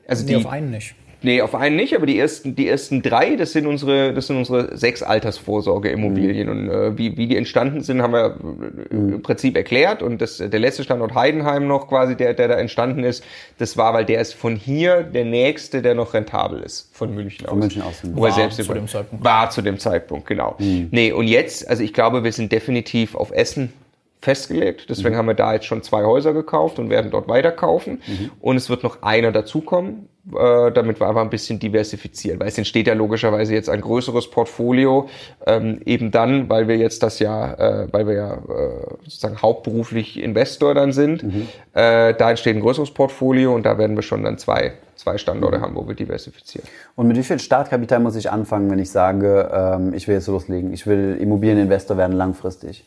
Also 0.07 0.25
nee, 0.25 0.31
die, 0.31 0.37
auf 0.37 0.51
einen 0.51 0.71
nicht. 0.71 0.95
Nee, 1.23 1.41
auf 1.41 1.55
einen 1.55 1.77
nicht, 1.77 1.95
aber 1.95 2.07
die 2.07 2.19
ersten, 2.19 2.55
die 2.55 2.69
ersten 2.69 3.03
drei, 3.03 3.37
das 3.37 3.53
sind 3.53 3.67
unsere, 3.67 4.13
das 4.13 4.27
sind 4.27 4.37
unsere 4.37 4.77
sechs 4.77 5.03
Altersvorsorgeimmobilien. 5.03 6.49
Mhm. 6.49 6.53
Und 6.53 6.71
äh, 6.71 6.99
wie, 6.99 7.17
wie 7.17 7.27
die 7.27 7.37
entstanden 7.37 7.83
sind, 7.83 8.03
haben 8.03 8.13
wir 8.13 8.37
äh, 8.91 8.95
mhm. 8.95 9.13
im 9.15 9.23
Prinzip 9.23 9.57
erklärt. 9.57 10.03
Und 10.03 10.21
das, 10.21 10.39
der 10.39 10.61
letzte 10.61 10.83
Standort 10.83 11.15
Heidenheim 11.15 11.67
noch 11.67 11.89
quasi, 11.89 12.17
der, 12.17 12.35
der 12.35 12.49
da 12.49 12.55
entstanden 12.55 13.05
ist, 13.05 13.25
das 13.59 13.77
war, 13.77 13.95
weil 13.95 14.05
der 14.05 14.21
ist 14.21 14.35
von 14.35 14.57
hier 14.57 15.03
der 15.03 15.25
nächste, 15.25 15.83
der 15.83 15.95
noch 15.95 16.15
rentabel 16.15 16.61
ist, 16.61 16.89
von 16.93 17.15
München 17.15 17.47
aus. 17.47 17.51
Von 17.51 17.59
München 17.61 17.83
aus. 17.83 18.03
Wo 18.03 18.27
er 18.27 18.33
selbst 18.33 18.57
zu 18.63 18.75
dem 18.75 18.89
Zeitpunkt. 18.89 19.25
War 19.25 19.51
zu 19.51 19.63
dem 19.63 19.79
Zeitpunkt, 19.79 20.27
genau. 20.27 20.57
Mhm. 20.59 20.89
Nee, 20.91 21.13
und 21.13 21.29
jetzt, 21.29 21.69
also 21.69 21.83
ich 21.83 21.93
glaube, 21.93 22.25
wir 22.25 22.33
sind 22.33 22.53
definitiv 22.53 23.15
auf 23.15 23.31
Essen 23.31 23.73
festgelegt. 24.23 24.89
Deswegen 24.89 25.15
mhm. 25.15 25.19
haben 25.19 25.27
wir 25.27 25.35
da 25.35 25.53
jetzt 25.53 25.67
schon 25.67 25.83
zwei 25.83 26.05
Häuser 26.05 26.33
gekauft 26.33 26.79
und 26.79 26.89
werden 26.89 27.11
dort 27.11 27.29
weiter 27.29 27.51
kaufen. 27.51 28.01
Mhm. 28.07 28.31
Und 28.41 28.57
es 28.57 28.71
wird 28.71 28.85
noch 28.85 29.03
einer 29.03 29.33
dazukommen, 29.33 30.09
äh, 30.33 30.71
damit 30.71 31.01
wir 31.01 31.09
einfach 31.09 31.23
ein 31.23 31.31
bisschen 31.31 31.59
diversifizieren. 31.59 32.39
Weil 32.39 32.47
es 32.47 32.57
entsteht 32.57 32.87
ja 32.87 32.95
logischerweise 32.95 33.53
jetzt 33.53 33.69
ein 33.69 33.81
größeres 33.81 34.31
Portfolio, 34.31 35.09
ähm, 35.45 35.81
eben 35.85 36.13
dann, 36.13 36.49
weil 36.49 36.69
wir 36.69 36.77
jetzt 36.77 37.03
das 37.03 37.19
ja, 37.19 37.55
äh, 37.55 37.89
weil 37.93 38.07
wir 38.07 38.15
ja 38.15 38.35
äh, 38.35 38.95
sozusagen 39.03 39.43
hauptberuflich 39.43 40.23
Investor 40.23 40.75
dann 40.75 40.93
sind. 40.93 41.25
Mhm. 41.25 41.49
Äh, 41.73 42.15
da 42.15 42.31
entsteht 42.31 42.55
ein 42.55 42.63
größeres 42.63 42.93
Portfolio 42.93 43.53
und 43.53 43.67
da 43.67 43.77
werden 43.77 43.97
wir 43.97 44.03
schon 44.03 44.23
dann 44.23 44.39
zwei 44.39 44.75
zwei 44.95 45.19
Standorte 45.19 45.59
mhm. 45.59 45.63
haben, 45.63 45.75
wo 45.75 45.89
wir 45.89 45.97
diversifizieren. 45.97 46.69
Und 46.95 47.09
mit 47.09 47.17
wie 47.17 47.25
viel 47.25 47.41
Startkapital 47.41 47.99
muss 47.99 48.15
ich 48.15 48.31
anfangen, 48.31 48.71
wenn 48.71 48.79
ich 48.79 48.91
sage, 48.93 49.51
ähm, 49.53 49.95
ich 49.95 50.07
will 50.07 50.15
jetzt 50.15 50.29
loslegen, 50.29 50.73
ich 50.73 50.87
will 50.87 51.19
Immobilieninvestor 51.21 51.97
werden 51.97 52.17
langfristig? 52.17 52.85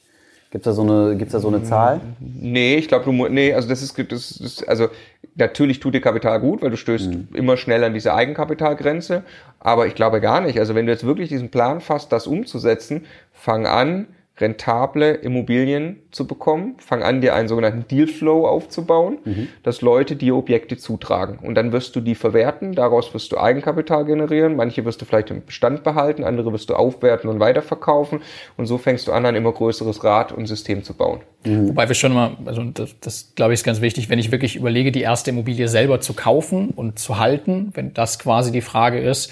Gibt 0.56 0.66
es 0.66 0.74
da 0.74 0.82
so 0.82 0.84
eine, 0.84 1.18
gibt's 1.18 1.34
da 1.34 1.42
so 1.42 1.50
eine 1.50 1.64
Zahl? 1.64 2.00
Nee, 2.22 2.76
ich 2.76 2.88
glaube, 2.88 3.04
du 3.04 3.28
nee, 3.28 3.54
also 3.54 3.68
das 3.68 3.82
ist, 3.82 4.00
das 4.10 4.32
ist, 4.32 4.66
also 4.70 4.88
natürlich 5.36 5.82
tut 5.82 5.96
dir 5.96 6.00
Kapital 6.00 6.40
gut, 6.40 6.62
weil 6.62 6.70
du 6.70 6.78
stößt 6.78 7.12
mhm. 7.12 7.28
immer 7.34 7.58
schnell 7.58 7.84
an 7.84 7.94
diese 7.94 8.14
Eigenkapitalgrenze. 8.14 9.24
Aber 9.60 9.86
ich 9.86 9.96
glaube 9.96 10.22
gar 10.22 10.40
nicht. 10.40 10.58
Also 10.58 10.74
wenn 10.74 10.86
du 10.86 10.94
jetzt 10.94 11.06
wirklich 11.06 11.28
diesen 11.28 11.52
Plan 11.52 11.82
fasst, 11.82 12.14
das 12.14 12.26
umzusetzen, 12.26 13.04
fang 13.34 13.68
an, 13.68 14.08
rentable 14.38 15.14
Immobilien 15.14 16.02
zu 16.12 16.28
bekommen. 16.28 16.76
Fang 16.78 17.04
an, 17.04 17.22
dir 17.22 17.34
einen 17.34 17.48
sogenannten 17.48 17.88
Dealflow 17.88 18.46
aufzubauen, 18.48 19.20
mhm. 19.24 19.48
dass 19.64 19.82
Leute 19.82 20.16
dir 20.16 20.36
Objekte 20.36 20.76
zutragen. 20.76 21.40
Und 21.42 21.56
dann 21.56 21.72
wirst 21.72 21.96
du 21.96 22.02
die 22.02 22.16
verwerten, 22.16 22.74
daraus 22.74 23.14
wirst 23.14 23.32
du 23.32 23.38
Eigenkapital 23.38 24.04
generieren. 24.04 24.56
Manche 24.58 24.84
wirst 24.84 25.02
du 25.02 25.06
vielleicht 25.06 25.32
im 25.32 25.46
Bestand 25.46 25.84
behalten, 25.84 26.24
andere 26.24 26.52
wirst 26.52 26.70
du 26.70 26.76
aufwerten 26.76 27.30
und 27.30 27.40
weiterverkaufen. 27.40 28.22
Und 28.58 28.66
so 28.66 28.78
fängst 28.78 29.08
du 29.08 29.14
an, 29.14 29.26
ein 29.26 29.36
immer 29.36 29.54
größeres 29.54 30.04
Rad 30.04 30.34
und 30.34 30.48
System 30.48 30.84
zu 30.84 30.94
bauen. 30.94 31.22
Mhm. 31.46 31.70
Wobei 31.70 31.88
wir 31.88 31.96
schon 31.96 32.14
mal, 32.14 32.36
also 32.46 32.64
das, 32.64 33.00
das 33.00 33.34
glaube 33.36 33.54
ich 33.54 33.62
ist 33.62 33.64
ganz 33.64 33.80
wichtig, 33.80 34.10
wenn 34.10 34.20
ich 34.20 34.32
wirklich 34.32 34.58
überlege, 34.58 34.92
die 34.92 35.02
erste 35.02 35.30
Immobilie 35.30 35.70
selber 35.70 36.02
zu 36.02 36.14
kaufen 36.14 36.72
und 36.72 37.00
zu 37.00 37.20
halten, 37.20 37.72
wenn 37.74 37.94
das 37.94 38.20
quasi 38.20 38.52
die 38.52 38.62
Frage 38.62 39.00
ist, 39.00 39.32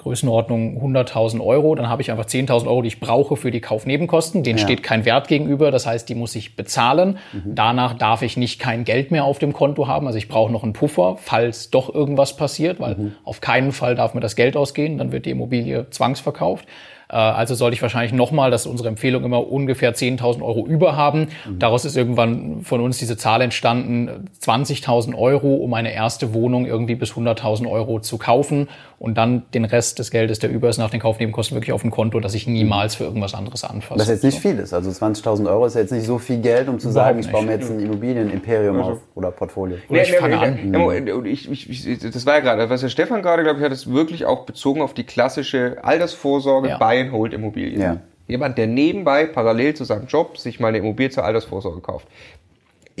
Größenordnung 0.00 0.82
100.000 0.82 1.44
Euro, 1.44 1.74
dann 1.74 1.90
habe 1.90 2.00
ich 2.00 2.10
einfach 2.10 2.24
10.000 2.24 2.66
Euro, 2.66 2.80
die 2.80 2.88
ich 2.88 3.00
brauche 3.00 3.36
für 3.36 3.50
die 3.50 3.60
Kaufnebenkosten. 3.60 4.42
Denen 4.42 4.58
ja. 4.58 4.64
steht 4.64 4.82
kein 4.82 5.04
Wert 5.04 5.28
gegenüber, 5.28 5.70
das 5.70 5.86
heißt, 5.86 6.08
die 6.08 6.14
muss 6.14 6.34
ich 6.34 6.56
bezahlen. 6.56 7.18
Mhm. 7.32 7.54
Danach 7.54 7.94
darf 7.94 8.22
ich 8.22 8.38
nicht 8.38 8.58
kein 8.58 8.84
Geld 8.84 9.10
mehr 9.10 9.24
auf 9.24 9.38
dem 9.38 9.52
Konto 9.52 9.86
haben, 9.86 10.06
also 10.06 10.16
ich 10.16 10.28
brauche 10.28 10.50
noch 10.50 10.62
einen 10.62 10.72
Puffer, 10.72 11.16
falls 11.20 11.68
doch 11.68 11.94
irgendwas 11.94 12.34
passiert, 12.34 12.80
weil 12.80 12.94
mhm. 12.94 13.12
auf 13.24 13.42
keinen 13.42 13.72
Fall 13.72 13.94
darf 13.94 14.14
mir 14.14 14.20
das 14.20 14.36
Geld 14.36 14.56
ausgehen, 14.56 14.96
dann 14.96 15.12
wird 15.12 15.26
die 15.26 15.30
Immobilie 15.30 15.88
zwangsverkauft. 15.90 16.66
Äh, 17.10 17.16
also 17.16 17.54
sollte 17.54 17.74
ich 17.74 17.82
wahrscheinlich 17.82 18.12
nochmal, 18.12 18.50
das 18.50 18.62
ist 18.62 18.66
unsere 18.66 18.88
Empfehlung, 18.88 19.24
immer 19.24 19.50
ungefähr 19.50 19.94
10.000 19.94 20.42
Euro 20.42 20.66
über 20.66 20.96
haben. 20.96 21.28
Mhm. 21.46 21.58
Daraus 21.58 21.84
ist 21.84 21.96
irgendwann 21.96 22.62
von 22.62 22.80
uns 22.80 22.98
diese 22.98 23.16
Zahl 23.16 23.42
entstanden, 23.42 24.28
20.000 24.42 25.16
Euro, 25.16 25.54
um 25.56 25.74
eine 25.74 25.92
erste 25.92 26.32
Wohnung 26.32 26.66
irgendwie 26.66 26.94
bis 26.94 27.12
100.000 27.12 27.68
Euro 27.68 28.00
zu 28.00 28.18
kaufen 28.18 28.68
und 28.98 29.16
dann 29.16 29.44
den 29.54 29.64
Rest 29.64 29.98
des 29.98 30.10
Geldes, 30.10 30.40
der 30.40 30.50
über 30.50 30.68
ist, 30.68 30.78
nach 30.78 30.90
den 30.90 31.00
Kaufnebenkosten 31.00 31.56
wirklich 31.56 31.72
auf 31.72 31.82
ein 31.82 31.90
Konto, 31.90 32.20
dass 32.20 32.34
ich 32.34 32.46
niemals 32.46 32.94
für 32.94 33.04
irgendwas 33.04 33.34
anderes 33.34 33.64
anfasse. 33.64 33.98
Was 33.98 34.08
jetzt 34.08 34.24
nicht 34.24 34.38
viel 34.38 34.58
ist. 34.58 34.74
Also 34.74 34.90
20.000 34.90 35.48
Euro 35.48 35.64
ist 35.64 35.74
jetzt 35.74 35.90
nicht 35.90 36.06
so 36.06 36.18
viel 36.18 36.38
Geld, 36.38 36.68
um 36.68 36.78
zu 36.78 36.90
sagen, 36.90 37.18
ich 37.18 37.30
baue 37.30 37.44
mir 37.44 37.52
jetzt 37.52 37.70
ein 37.70 37.80
Immobilienimperium 37.80 38.76
also. 38.76 38.90
auf 38.90 38.98
oder 39.14 39.30
Portfolio. 39.30 39.78
Oder 39.88 40.02
ich 40.02 40.12
fange 40.12 40.38
an. 40.38 41.26
Ich, 41.26 41.50
ich, 41.50 41.88
ich, 41.88 41.98
das 41.98 42.26
war 42.26 42.34
ja 42.34 42.40
gerade, 42.40 42.68
was 42.68 42.82
der 42.82 42.90
Stefan 42.90 43.22
gerade, 43.22 43.42
glaube 43.42 43.58
ich, 43.58 43.64
hat 43.64 43.72
es 43.72 43.90
wirklich 43.90 44.26
auch 44.26 44.44
bezogen 44.44 44.82
auf 44.82 44.92
die 44.92 45.04
klassische 45.04 45.78
Altersvorsorge 45.82 46.68
ja. 46.68 46.76
Buy 47.00 47.06
and 47.06 47.12
Hold 47.12 47.32
Immobilien. 47.32 47.80
Ja. 47.80 48.00
Jemand, 48.28 48.58
der 48.58 48.68
nebenbei 48.68 49.26
parallel 49.26 49.74
zu 49.74 49.84
seinem 49.84 50.06
Job 50.06 50.38
sich 50.38 50.60
mal 50.60 50.68
eine 50.68 50.78
Immobilie 50.78 51.10
zur 51.10 51.24
Altersvorsorge 51.24 51.80
kauft 51.80 52.06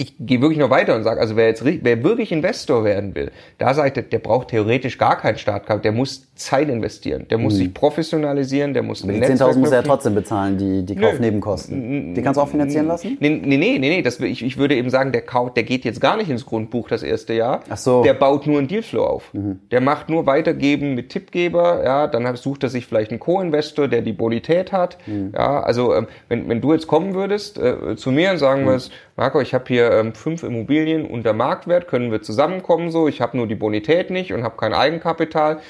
ich 0.00 0.14
gehe 0.18 0.40
wirklich 0.40 0.58
noch 0.58 0.70
weiter 0.70 0.96
und 0.96 1.02
sage, 1.02 1.20
also 1.20 1.36
wer 1.36 1.46
jetzt 1.46 1.62
wer 1.62 2.02
wirklich 2.02 2.32
Investor 2.32 2.84
werden 2.84 3.14
will, 3.14 3.30
da 3.58 3.74
sage 3.74 4.00
ich, 4.00 4.08
der 4.08 4.18
braucht 4.18 4.48
theoretisch 4.48 4.96
gar 4.96 5.18
keinen 5.18 5.36
Startkapital, 5.36 5.82
der 5.82 5.92
muss 5.92 6.34
Zeit 6.34 6.70
investieren, 6.70 7.26
der 7.28 7.36
muss 7.36 7.52
mhm. 7.54 7.58
sich 7.58 7.74
professionalisieren, 7.74 8.72
der 8.72 8.82
muss 8.82 9.02
Die 9.02 9.08
10.000 9.08 9.58
muss 9.58 9.70
er 9.70 9.80
ja 9.80 9.82
trotzdem 9.82 10.14
bezahlen, 10.14 10.56
die, 10.56 10.86
die 10.86 10.96
Kaufnebenkosten. 10.96 12.14
Die 12.14 12.22
kannst 12.22 12.38
du 12.38 12.42
auch 12.42 12.48
finanzieren 12.48 12.86
lassen? 12.86 13.18
Nee, 13.20 13.40
nee, 13.44 13.58
nee, 13.58 13.78
nee, 13.78 14.00
das, 14.00 14.18
ich, 14.20 14.42
ich 14.42 14.56
würde 14.56 14.74
eben 14.74 14.88
sagen, 14.88 15.12
der, 15.12 15.20
Kauf, 15.20 15.52
der 15.52 15.64
geht 15.64 15.84
jetzt 15.84 16.00
gar 16.00 16.16
nicht 16.16 16.30
ins 16.30 16.46
Grundbuch 16.46 16.88
das 16.88 17.02
erste 17.02 17.34
Jahr. 17.34 17.60
Ach 17.68 17.76
so. 17.76 18.02
Der 18.02 18.14
baut 18.14 18.46
nur 18.46 18.58
einen 18.58 18.68
Dealflow 18.68 19.04
auf. 19.04 19.34
Mhm. 19.34 19.58
Der 19.70 19.82
macht 19.82 20.08
nur 20.08 20.24
Weitergeben 20.24 20.94
mit 20.94 21.10
Tippgeber, 21.10 21.84
ja, 21.84 22.06
dann 22.06 22.34
sucht 22.36 22.62
er 22.62 22.70
sich 22.70 22.86
vielleicht 22.86 23.10
einen 23.10 23.20
Co-Investor, 23.20 23.86
der 23.86 24.00
die 24.00 24.14
Bonität 24.14 24.72
hat. 24.72 24.96
Mhm. 25.06 25.32
Ja, 25.34 25.60
also 25.60 25.94
ähm, 25.94 26.06
wenn, 26.30 26.48
wenn 26.48 26.62
du 26.62 26.72
jetzt 26.72 26.86
kommen 26.86 27.12
würdest 27.12 27.58
äh, 27.58 27.96
zu 27.96 28.12
mir 28.12 28.30
und 28.30 28.38
sagen 28.38 28.62
mhm. 28.62 28.66
würdest, 28.68 28.92
Marco, 29.20 29.38
ich 29.38 29.52
habe 29.52 29.64
hier 29.68 29.92
ähm, 29.92 30.14
fünf 30.14 30.42
Immobilien 30.44 31.04
unter 31.04 31.34
Marktwert, 31.34 31.88
können 31.88 32.10
wir 32.10 32.22
zusammenkommen 32.22 32.90
so, 32.90 33.06
ich 33.06 33.20
habe 33.20 33.36
nur 33.36 33.46
die 33.46 33.54
Bonität 33.54 34.08
nicht 34.08 34.32
und 34.32 34.42
habe 34.42 34.56
kein 34.56 34.72
Eigenkapital 34.72 35.60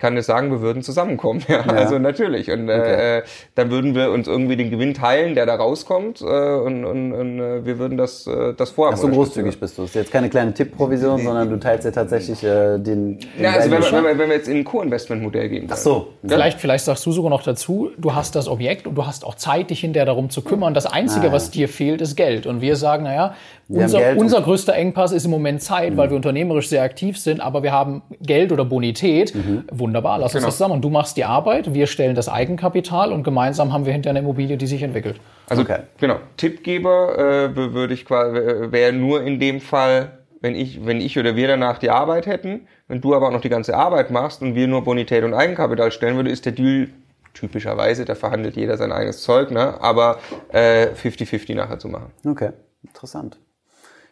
kann 0.00 0.14
dir 0.14 0.22
sagen, 0.22 0.50
wir 0.50 0.60
würden 0.60 0.82
zusammenkommen. 0.82 1.44
Ja, 1.50 1.64
ja. 1.66 1.72
also 1.72 1.98
natürlich. 1.98 2.50
Und 2.50 2.70
okay. 2.70 3.18
äh, 3.18 3.22
dann 3.56 3.72
würden 3.72 3.96
wir 3.96 4.12
uns 4.12 4.28
irgendwie 4.28 4.56
den 4.56 4.70
Gewinn 4.70 4.94
teilen, 4.94 5.34
der 5.34 5.46
da 5.46 5.56
rauskommt, 5.56 6.20
äh, 6.20 6.24
und, 6.24 6.84
und, 6.84 7.12
und 7.12 7.40
äh, 7.40 7.64
wir 7.64 7.78
würden 7.78 7.98
das, 7.98 8.26
äh, 8.26 8.54
das 8.54 8.70
vorhaben. 8.70 8.94
Ach 8.96 9.00
so 9.00 9.08
großzügig 9.08 9.58
bist 9.58 9.76
du. 9.76 9.82
Das 9.82 9.90
ist 9.90 9.94
jetzt 9.96 10.12
keine 10.12 10.30
kleine 10.30 10.54
Tippprovision, 10.54 11.16
nee. 11.16 11.24
sondern 11.24 11.50
du 11.50 11.58
teilst 11.58 11.84
ja 11.86 11.90
tatsächlich 11.90 12.44
äh, 12.44 12.78
den, 12.78 13.18
den. 13.18 13.18
Ja, 13.40 13.52
also 13.54 13.70
wenn 13.70 13.82
wir, 13.82 13.92
wenn, 13.92 14.18
wenn 14.18 14.28
wir 14.28 14.36
jetzt 14.36 14.48
in 14.48 14.58
ein 14.58 14.64
Co-Investment-Modell 14.64 15.48
gehen. 15.48 15.66
Ach 15.70 15.76
so. 15.76 16.08
Ja? 16.22 16.28
Vielleicht, 16.28 16.60
vielleicht 16.60 16.84
sagst 16.84 17.04
du 17.04 17.12
sogar 17.12 17.30
noch 17.30 17.42
dazu, 17.42 17.90
du 17.98 18.14
hast 18.14 18.36
das 18.36 18.46
Objekt 18.46 18.86
und 18.86 18.94
du 18.94 19.06
hast 19.06 19.24
auch 19.24 19.34
Zeit, 19.34 19.70
dich 19.70 19.80
hinterher 19.80 20.06
darum 20.06 20.30
zu 20.30 20.42
kümmern. 20.42 20.72
Das 20.72 20.86
Einzige, 20.86 21.28
ah, 21.28 21.32
was 21.32 21.50
dir 21.50 21.68
fehlt, 21.68 22.00
ist 22.00 22.16
Geld. 22.16 22.46
Und 22.46 22.60
wir 22.60 22.76
sagen, 22.76 23.04
naja, 23.04 23.34
unser, 23.70 24.16
unser 24.16 24.42
größter 24.42 24.74
Engpass 24.74 25.12
ist 25.12 25.24
im 25.24 25.30
Moment 25.30 25.62
Zeit, 25.62 25.92
mhm. 25.92 25.96
weil 25.96 26.10
wir 26.10 26.16
unternehmerisch 26.16 26.68
sehr 26.68 26.82
aktiv 26.82 27.18
sind, 27.18 27.40
aber 27.40 27.62
wir 27.62 27.72
haben 27.72 28.02
Geld 28.20 28.50
oder 28.52 28.64
Bonität. 28.64 29.34
Mhm. 29.34 29.64
Wunderbar, 29.70 30.18
lass 30.18 30.32
genau. 30.32 30.46
uns 30.46 30.46
das 30.46 30.56
zusammen. 30.56 30.74
Und 30.74 30.82
du 30.82 30.90
machst 30.90 31.16
die 31.16 31.24
Arbeit, 31.24 31.72
wir 31.72 31.86
stellen 31.86 32.14
das 32.14 32.28
Eigenkapital 32.28 33.12
und 33.12 33.22
gemeinsam 33.22 33.72
haben 33.72 33.86
wir 33.86 33.92
hinter 33.92 34.10
eine 34.10 34.20
Immobilie, 34.20 34.56
die 34.56 34.66
sich 34.66 34.82
entwickelt. 34.82 35.20
Also 35.48 35.62
okay. 35.62 35.80
genau, 35.98 36.16
Tippgeber 36.36 37.18
äh, 37.18 37.56
würde 37.56 37.94
ich 37.94 38.04
quasi 38.04 38.36
wäre 38.72 38.92
nur 38.92 39.22
in 39.22 39.38
dem 39.38 39.60
Fall, 39.60 40.18
wenn 40.40 40.54
ich, 40.54 40.84
wenn 40.84 41.00
ich 41.00 41.18
oder 41.18 41.36
wir 41.36 41.48
danach 41.48 41.78
die 41.78 41.90
Arbeit 41.90 42.26
hätten, 42.26 42.66
wenn 42.88 43.00
du 43.00 43.14
aber 43.14 43.28
auch 43.28 43.32
noch 43.32 43.40
die 43.40 43.48
ganze 43.48 43.76
Arbeit 43.76 44.10
machst 44.10 44.42
und 44.42 44.54
wir 44.54 44.66
nur 44.66 44.82
Bonität 44.82 45.22
und 45.22 45.34
Eigenkapital 45.34 45.92
stellen 45.92 46.16
würde, 46.16 46.30
ist 46.30 46.44
der 46.44 46.52
Deal 46.52 46.88
typischerweise, 47.34 48.04
da 48.04 48.14
verhandelt 48.14 48.56
jeder 48.56 48.76
sein 48.76 48.90
eigenes 48.90 49.22
Zeug, 49.22 49.50
ne? 49.50 49.80
aber 49.80 50.18
50-50 50.52 51.50
äh, 51.50 51.54
nachher 51.54 51.78
zu 51.78 51.88
machen. 51.88 52.10
Okay, 52.26 52.50
interessant. 52.82 53.38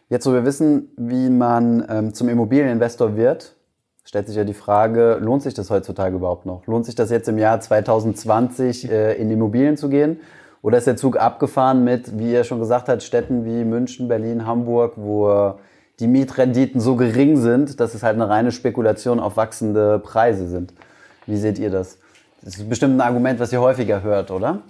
Jetzt, 0.09 0.25
wo 0.25 0.33
wir 0.33 0.43
wissen, 0.43 0.89
wie 0.97 1.29
man 1.29 1.85
ähm, 1.87 2.13
zum 2.15 2.29
Immobilieninvestor 2.29 3.15
wird, 3.15 3.55
stellt 4.03 4.25
sich 4.25 4.35
ja 4.35 4.43
die 4.43 4.55
Frage, 4.55 5.19
lohnt 5.21 5.43
sich 5.43 5.53
das 5.53 5.69
heutzutage 5.69 6.15
überhaupt 6.15 6.47
noch? 6.47 6.65
Lohnt 6.65 6.87
sich 6.87 6.95
das 6.95 7.11
jetzt 7.11 7.29
im 7.29 7.37
Jahr 7.37 7.61
2020 7.61 8.89
äh, 8.89 9.13
in 9.13 9.29
Immobilien 9.29 9.77
zu 9.77 9.87
gehen? 9.87 10.19
Oder 10.63 10.79
ist 10.79 10.87
der 10.87 10.97
Zug 10.97 11.17
abgefahren 11.17 11.83
mit, 11.83 12.17
wie 12.17 12.33
ihr 12.33 12.43
schon 12.43 12.57
gesagt 12.57 12.89
habt, 12.89 13.03
Städten 13.03 13.45
wie 13.45 13.63
München, 13.63 14.07
Berlin, 14.07 14.47
Hamburg, 14.47 14.93
wo 14.95 15.53
die 15.99 16.07
Mietrenditen 16.07 16.81
so 16.81 16.95
gering 16.95 17.37
sind, 17.37 17.79
dass 17.79 17.93
es 17.93 18.01
halt 18.01 18.15
eine 18.15 18.27
reine 18.27 18.51
Spekulation 18.51 19.19
auf 19.19 19.37
wachsende 19.37 19.99
Preise 19.99 20.47
sind? 20.47 20.73
Wie 21.27 21.37
seht 21.37 21.59
ihr 21.59 21.69
das? 21.69 21.99
Das 22.41 22.55
ist 22.55 22.67
bestimmt 22.67 22.95
ein 22.95 23.01
Argument, 23.01 23.39
was 23.39 23.53
ihr 23.53 23.61
häufiger 23.61 24.01
hört, 24.01 24.31
oder? 24.31 24.63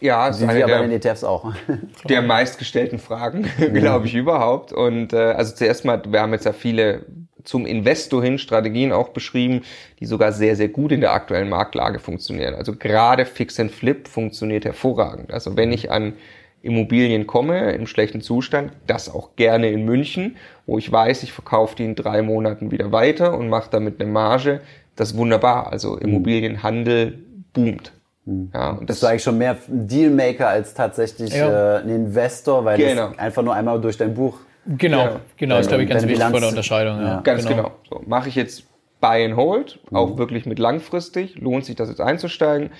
Ja, 0.00 0.28
es 0.28 0.40
ist 0.40 0.48
eine 0.48 0.66
der, 0.66 0.82
den 0.82 0.90
ETFs 0.90 1.24
auch. 1.24 1.52
der 2.08 2.22
meistgestellten 2.22 2.98
Fragen, 2.98 3.48
glaube 3.72 4.06
ich, 4.06 4.14
überhaupt. 4.14 4.72
Und 4.72 5.12
äh, 5.12 5.16
also 5.16 5.54
zuerst 5.54 5.84
mal, 5.84 6.02
wir 6.06 6.20
haben 6.20 6.32
jetzt 6.32 6.44
ja 6.44 6.52
viele 6.52 7.06
zum 7.44 7.64
Investor 7.64 8.22
hin 8.22 8.38
Strategien 8.38 8.92
auch 8.92 9.10
beschrieben, 9.10 9.62
die 10.00 10.06
sogar 10.06 10.32
sehr, 10.32 10.56
sehr 10.56 10.68
gut 10.68 10.92
in 10.92 11.00
der 11.00 11.12
aktuellen 11.12 11.48
Marktlage 11.48 12.00
funktionieren. 12.00 12.54
Also 12.54 12.74
gerade 12.74 13.24
Fix 13.24 13.58
and 13.60 13.70
Flip 13.70 14.08
funktioniert 14.08 14.64
hervorragend. 14.64 15.32
Also 15.32 15.56
wenn 15.56 15.72
ich 15.72 15.90
an 15.90 16.14
Immobilien 16.62 17.26
komme 17.26 17.72
im 17.72 17.86
schlechten 17.86 18.20
Zustand, 18.20 18.72
das 18.86 19.08
auch 19.08 19.36
gerne 19.36 19.70
in 19.70 19.84
München, 19.84 20.36
wo 20.66 20.78
ich 20.78 20.90
weiß, 20.90 21.22
ich 21.22 21.32
verkaufe 21.32 21.76
die 21.76 21.84
in 21.84 21.94
drei 21.94 22.22
Monaten 22.22 22.72
wieder 22.72 22.90
weiter 22.90 23.38
und 23.38 23.48
mache 23.48 23.70
damit 23.70 24.00
eine 24.00 24.10
Marge, 24.10 24.60
das 24.96 25.12
ist 25.12 25.16
wunderbar. 25.16 25.70
Also 25.70 25.92
mhm. 25.92 26.02
Immobilienhandel 26.02 27.18
boomt. 27.52 27.92
Mhm. 28.26 28.50
Ja, 28.52 28.70
und 28.72 28.90
das 28.90 29.00
du 29.00 29.06
eigentlich 29.06 29.22
schon 29.22 29.38
mehr 29.38 29.56
ein 29.68 29.88
Dealmaker 29.88 30.48
als 30.48 30.74
tatsächlich 30.74 31.34
ja. 31.34 31.78
äh, 31.78 31.82
ein 31.82 31.88
Investor, 31.88 32.64
weil 32.64 32.76
genau. 32.76 33.08
das 33.08 33.18
einfach 33.18 33.42
nur 33.42 33.54
einmal 33.54 33.80
durch 33.80 33.96
dein 33.96 34.14
Buch 34.14 34.38
Genau, 34.66 34.98
ja. 34.98 35.20
genau, 35.36 35.56
das 35.56 35.66
ist 35.66 35.68
glaube 35.68 35.84
ich 35.84 35.88
ganz 35.88 36.02
wichtig 36.02 36.28
bei 36.28 36.40
der 36.40 36.48
Unterscheidung. 36.48 37.00
Ja. 37.00 37.20
Ganz 37.20 37.46
genau. 37.46 37.56
genau. 37.56 37.72
So, 37.88 38.02
Mache 38.06 38.28
ich 38.28 38.34
jetzt 38.34 38.64
Buy 39.00 39.24
and 39.24 39.36
Hold, 39.36 39.78
mhm. 39.90 39.96
auch 39.96 40.18
wirklich 40.18 40.46
mit 40.46 40.58
langfristig, 40.58 41.36
lohnt 41.38 41.64
sich 41.64 41.76
das 41.76 41.88
jetzt 41.88 42.00
einzusteigen. 42.00 42.70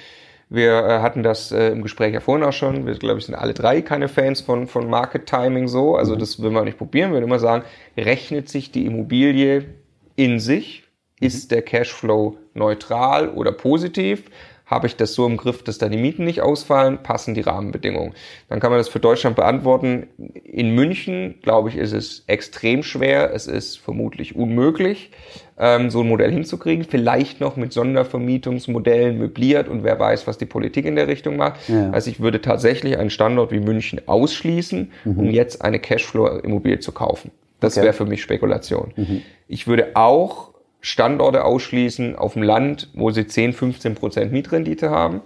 Wir 0.49 0.85
äh, 0.85 0.99
hatten 1.01 1.23
das 1.23 1.51
äh, 1.51 1.69
im 1.69 1.83
Gespräch 1.83 2.15
ja 2.15 2.21
vorhin 2.21 2.45
auch 2.45 2.53
schon. 2.53 2.87
Wir, 2.87 2.95
glaube 2.95 3.19
ich, 3.19 3.27
sind 3.27 3.35
alle 3.35 3.53
drei 3.53 3.83
keine 3.83 4.09
Fans 4.09 4.41
von, 4.41 4.69
von 4.69 4.89
Market 4.89 5.27
Timing 5.27 5.67
so. 5.67 5.97
Also 5.97 6.15
mhm. 6.15 6.19
das 6.21 6.41
will 6.41 6.51
man 6.51 6.65
nicht 6.65 6.79
probieren. 6.79 7.11
Wir 7.11 7.17
würden 7.17 7.25
immer 7.25 7.41
sagen, 7.41 7.65
rechnet 7.97 8.49
sich 8.49 8.71
die 8.71 8.87
Immobilie 8.87 9.67
in 10.15 10.39
sich? 10.39 10.85
Ist 11.19 11.51
mhm. 11.51 11.55
der 11.55 11.63
Cashflow 11.63 12.37
neutral 12.55 13.29
oder 13.31 13.53
positiv? 13.53 14.25
Habe 14.67 14.89
ich 14.89 14.97
das 14.97 15.15
so 15.15 15.27
im 15.27 15.37
Griff, 15.37 15.63
dass 15.63 15.79
da 15.79 15.89
die 15.89 15.97
Mieten 15.97 16.25
nicht 16.25 16.41
ausfallen? 16.41 16.99
Passen 17.05 17.35
die 17.35 17.41
Rahmenbedingungen? 17.41 18.15
Dann 18.49 18.59
kann 18.59 18.73
man 18.73 18.81
das 18.81 18.89
für 18.89 18.99
Deutschland 18.99 19.37
beantworten. 19.37 20.09
In 20.43 20.75
München, 20.75 21.37
glaube 21.41 21.69
ich, 21.69 21.77
ist 21.77 21.93
es 21.93 22.25
extrem 22.27 22.83
schwer. 22.83 23.33
Es 23.33 23.47
ist 23.47 23.79
vermutlich 23.79 24.35
unmöglich, 24.35 25.13
ähm, 25.57 25.89
so 25.89 26.01
ein 26.01 26.09
Modell 26.09 26.33
hinzukriegen. 26.33 26.85
Vielleicht 26.85 27.41
noch 27.41 27.55
mit 27.55 27.73
Sondervermietungsmodellen 27.73 29.17
möbliert 29.19 29.69
und 29.69 29.85
wer 29.85 30.01
weiß, 30.01 30.27
was 30.27 30.37
die 30.37 30.47
Politik 30.47 30.85
in 30.85 30.97
der 30.97 31.07
Richtung 31.07 31.37
macht. 31.37 31.69
Ja. 31.69 31.91
Also 31.91 32.11
ich 32.11 32.19
würde 32.19 32.41
tatsächlich 32.41 32.99
einen 32.99 33.11
Standort 33.11 33.53
wie 33.53 33.61
München 33.61 34.01
ausschließen, 34.07 34.91
mhm. 35.05 35.19
um 35.19 35.31
jetzt 35.31 35.63
eine 35.63 35.79
Cashflow-Immobilie 35.79 36.81
zu 36.81 36.91
kaufen. 36.91 37.31
Das 37.61 37.77
okay. 37.77 37.85
wäre 37.85 37.95
für 37.95 38.05
mich 38.05 38.21
Spekulation. 38.21 38.93
Mhm. 38.97 39.23
Ich 39.47 39.69
würde 39.69 39.95
auch 39.95 40.56
Standorte 40.87 41.45
ausschließen 41.45 42.15
auf 42.15 42.35
dem 42.35 42.45
Land, 42.45 42.91
wo 42.95 43.11
sie 43.11 43.27
10, 43.27 43.55
15 43.55 43.97
Prozent 43.97 44.31
Mietrendite 44.31 44.89
haben. 44.89 45.21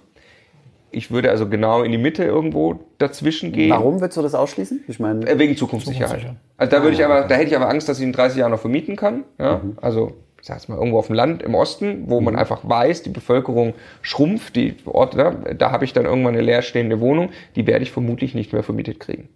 Ich 0.90 1.10
würde 1.10 1.28
also 1.28 1.50
genau 1.50 1.82
in 1.82 1.92
die 1.92 1.98
Mitte 1.98 2.24
irgendwo 2.24 2.80
dazwischen 2.96 3.52
gehen. 3.52 3.68
Warum 3.68 4.00
würdest 4.00 4.16
du 4.16 4.22
das 4.22 4.34
ausschließen? 4.34 4.84
Ich 4.88 4.98
meine 4.98 5.28
äh, 5.28 5.38
wegen 5.38 5.58
Zukunftssicherheit. 5.58 6.34
Also 6.56 6.70
da 6.70 6.82
würde 6.82 6.94
ich 6.94 7.04
aber, 7.04 7.28
da 7.28 7.34
hätte 7.34 7.48
ich 7.48 7.56
aber 7.56 7.68
Angst, 7.68 7.90
dass 7.90 7.98
ich 7.98 8.04
in 8.04 8.14
30 8.14 8.38
Jahren 8.38 8.52
noch 8.52 8.60
vermieten 8.60 8.96
kann. 8.96 9.24
Ja? 9.38 9.60
Mhm. 9.62 9.76
Also 9.82 10.14
ich 10.40 10.46
sag 10.46 10.66
mal 10.70 10.76
irgendwo 10.76 10.98
auf 10.98 11.08
dem 11.08 11.16
Land 11.16 11.42
im 11.42 11.54
Osten, 11.54 12.04
wo 12.06 12.22
man 12.22 12.32
mhm. 12.32 12.40
einfach 12.40 12.66
weiß, 12.66 13.02
die 13.02 13.10
Bevölkerung 13.10 13.74
schrumpft, 14.00 14.56
die 14.56 14.76
Orte, 14.86 15.18
da, 15.18 15.30
da 15.52 15.72
habe 15.72 15.84
ich 15.84 15.92
dann 15.92 16.06
irgendwann 16.06 16.32
eine 16.32 16.42
leerstehende 16.42 17.00
Wohnung, 17.00 17.32
die 17.54 17.66
werde 17.66 17.82
ich 17.82 17.92
vermutlich 17.92 18.34
nicht 18.34 18.54
mehr 18.54 18.62
vermietet 18.62 18.98
kriegen. 18.98 19.28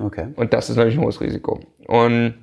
Okay. 0.00 0.26
Und 0.34 0.52
das 0.52 0.70
ist 0.70 0.76
natürlich 0.76 0.98
ein 0.98 1.04
hohes 1.04 1.20
Risiko. 1.20 1.60
Und 1.86 2.34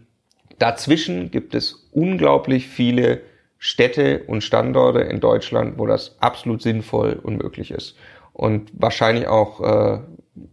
Dazwischen 0.59 1.31
gibt 1.31 1.55
es 1.55 1.88
unglaublich 1.91 2.67
viele 2.67 3.21
Städte 3.57 4.24
und 4.27 4.41
Standorte 4.41 5.01
in 5.01 5.19
Deutschland, 5.19 5.77
wo 5.77 5.85
das 5.85 6.15
absolut 6.19 6.62
sinnvoll 6.62 7.19
und 7.21 7.41
möglich 7.41 7.71
ist. 7.71 7.95
Und 8.33 8.71
wahrscheinlich 8.74 9.27
auch 9.27 9.62
äh, 9.62 10.00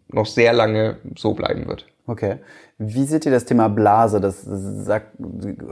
noch 0.09 0.27
sehr 0.27 0.53
lange 0.53 0.97
so 1.17 1.35
bleiben 1.35 1.67
wird. 1.69 1.87
Okay. 2.07 2.39
Wie 2.79 3.05
seht 3.05 3.27
ihr 3.27 3.33
das 3.33 3.45
Thema 3.45 3.69
Blase? 3.69 4.21
Das 4.21 4.43
sagt, 4.43 5.13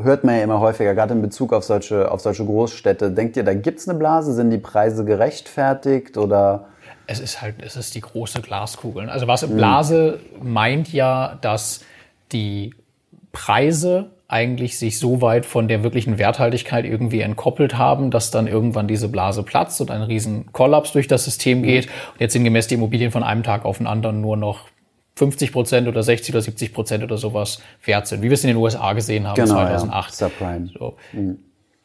hört 0.03 0.23
man 0.23 0.37
ja 0.37 0.43
immer 0.43 0.61
häufiger, 0.61 0.95
gerade 0.95 1.15
in 1.15 1.23
Bezug 1.23 1.53
auf 1.53 1.65
solche, 1.65 2.11
auf 2.11 2.21
solche 2.21 2.45
Großstädte. 2.45 3.11
Denkt 3.11 3.37
ihr, 3.37 3.43
da 3.43 3.55
gibt's 3.55 3.89
eine 3.89 3.99
Blase? 3.99 4.33
Sind 4.33 4.51
die 4.51 4.59
Preise 4.59 5.05
gerechtfertigt 5.05 6.17
oder? 6.17 6.67
Es 7.07 7.19
ist 7.19 7.43
halt, 7.43 7.57
es 7.63 7.75
ist 7.75 7.97
die 7.97 8.01
große 8.01 8.43
Glaskugel. 8.43 9.09
Also 9.09 9.27
was 9.27 9.45
Blase 9.49 10.21
meint 10.41 10.93
ja, 10.93 11.39
dass 11.41 11.81
die 12.31 12.75
Preise 13.33 14.11
eigentlich 14.31 14.79
sich 14.79 14.99
so 14.99 15.21
weit 15.21 15.45
von 15.45 15.69
der 15.69 15.83
wirklichen 15.83 16.19
Werthaltigkeit 16.19 16.85
irgendwie 16.85 17.21
entkoppelt 17.21 17.77
haben, 17.77 18.11
dass 18.11 18.31
dann 18.31 18.47
irgendwann 18.47 18.87
diese 18.87 19.09
Blase 19.09 19.43
platzt 19.43 19.81
und 19.81 19.91
ein 19.91 20.03
riesen 20.03 20.53
Kollaps 20.53 20.93
durch 20.93 21.09
das 21.09 21.25
System 21.25 21.63
geht. 21.63 21.87
Und 21.87 22.21
jetzt 22.21 22.33
sind 22.33 22.45
gemäß 22.45 22.69
die 22.69 22.75
Immobilien 22.75 23.11
von 23.11 23.23
einem 23.23 23.43
Tag 23.43 23.65
auf 23.65 23.79
den 23.79 23.87
anderen 23.87 24.21
nur 24.21 24.37
noch 24.37 24.69
50 25.17 25.53
Prozent 25.53 25.89
oder 25.89 26.03
60 26.03 26.35
oder 26.35 26.43
70 26.43 26.73
Prozent 26.73 27.05
oder 27.05 27.19
sowas 27.19 27.61
wert 27.85 28.07
sind, 28.07 28.23
wie 28.23 28.31
wir 28.31 28.33
es 28.33 28.45
in 28.45 28.49
den 28.49 28.57
USA 28.57 28.93
gesehen 28.93 29.27
haben 29.27 29.35
genau, 29.35 29.55
2008. 29.55 30.21
Ja. 30.21 30.29
Subprime. 30.29 30.71
So. 30.79 30.97
Mhm. 31.13 31.39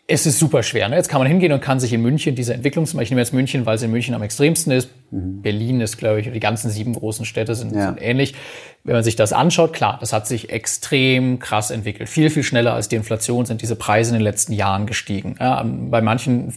Es 0.07 0.27
ist 0.27 0.38
super 0.38 0.62
schwer. 0.62 0.88
Ne? 0.88 0.97
Jetzt 0.97 1.09
kann 1.09 1.19
man 1.19 1.27
hingehen 1.27 1.51
und 1.51 1.62
kann 1.62 1.79
sich 1.79 1.91
in 1.91 2.01
München 2.01 2.35
diese 2.35 2.53
Entwicklungs... 2.53 2.93
Ich 2.93 3.09
nehme 3.09 3.21
jetzt 3.21 3.33
München, 3.33 3.65
weil 3.65 3.75
es 3.75 3.81
in 3.81 3.89
München 3.89 4.13
am 4.13 4.21
extremsten 4.21 4.71
ist. 4.71 4.89
Mhm. 5.09 5.41
Berlin 5.41 5.81
ist, 5.81 5.97
glaube 5.97 6.19
ich, 6.19 6.31
die 6.31 6.39
ganzen 6.39 6.69
sieben 6.69 6.93
großen 6.93 7.25
Städte 7.25 7.55
sind, 7.55 7.74
ja. 7.74 7.88
sind 7.88 8.01
ähnlich. 8.01 8.35
Wenn 8.83 8.93
man 8.93 9.03
sich 9.03 9.15
das 9.15 9.33
anschaut, 9.33 9.74
klar, 9.74 9.97
das 10.00 10.13
hat 10.13 10.27
sich 10.27 10.51
extrem 10.51 11.39
krass 11.39 11.71
entwickelt. 11.71 12.07
Viel, 12.07 12.29
viel 12.29 12.43
schneller 12.43 12.74
als 12.74 12.88
die 12.88 12.97
Inflation 12.97 13.47
sind 13.47 13.63
diese 13.63 13.75
Preise 13.75 14.12
in 14.12 14.15
den 14.15 14.24
letzten 14.24 14.53
Jahren 14.53 14.85
gestiegen. 14.85 15.38
Ja, 15.39 15.63
bei 15.65 16.01
manchen 16.01 16.53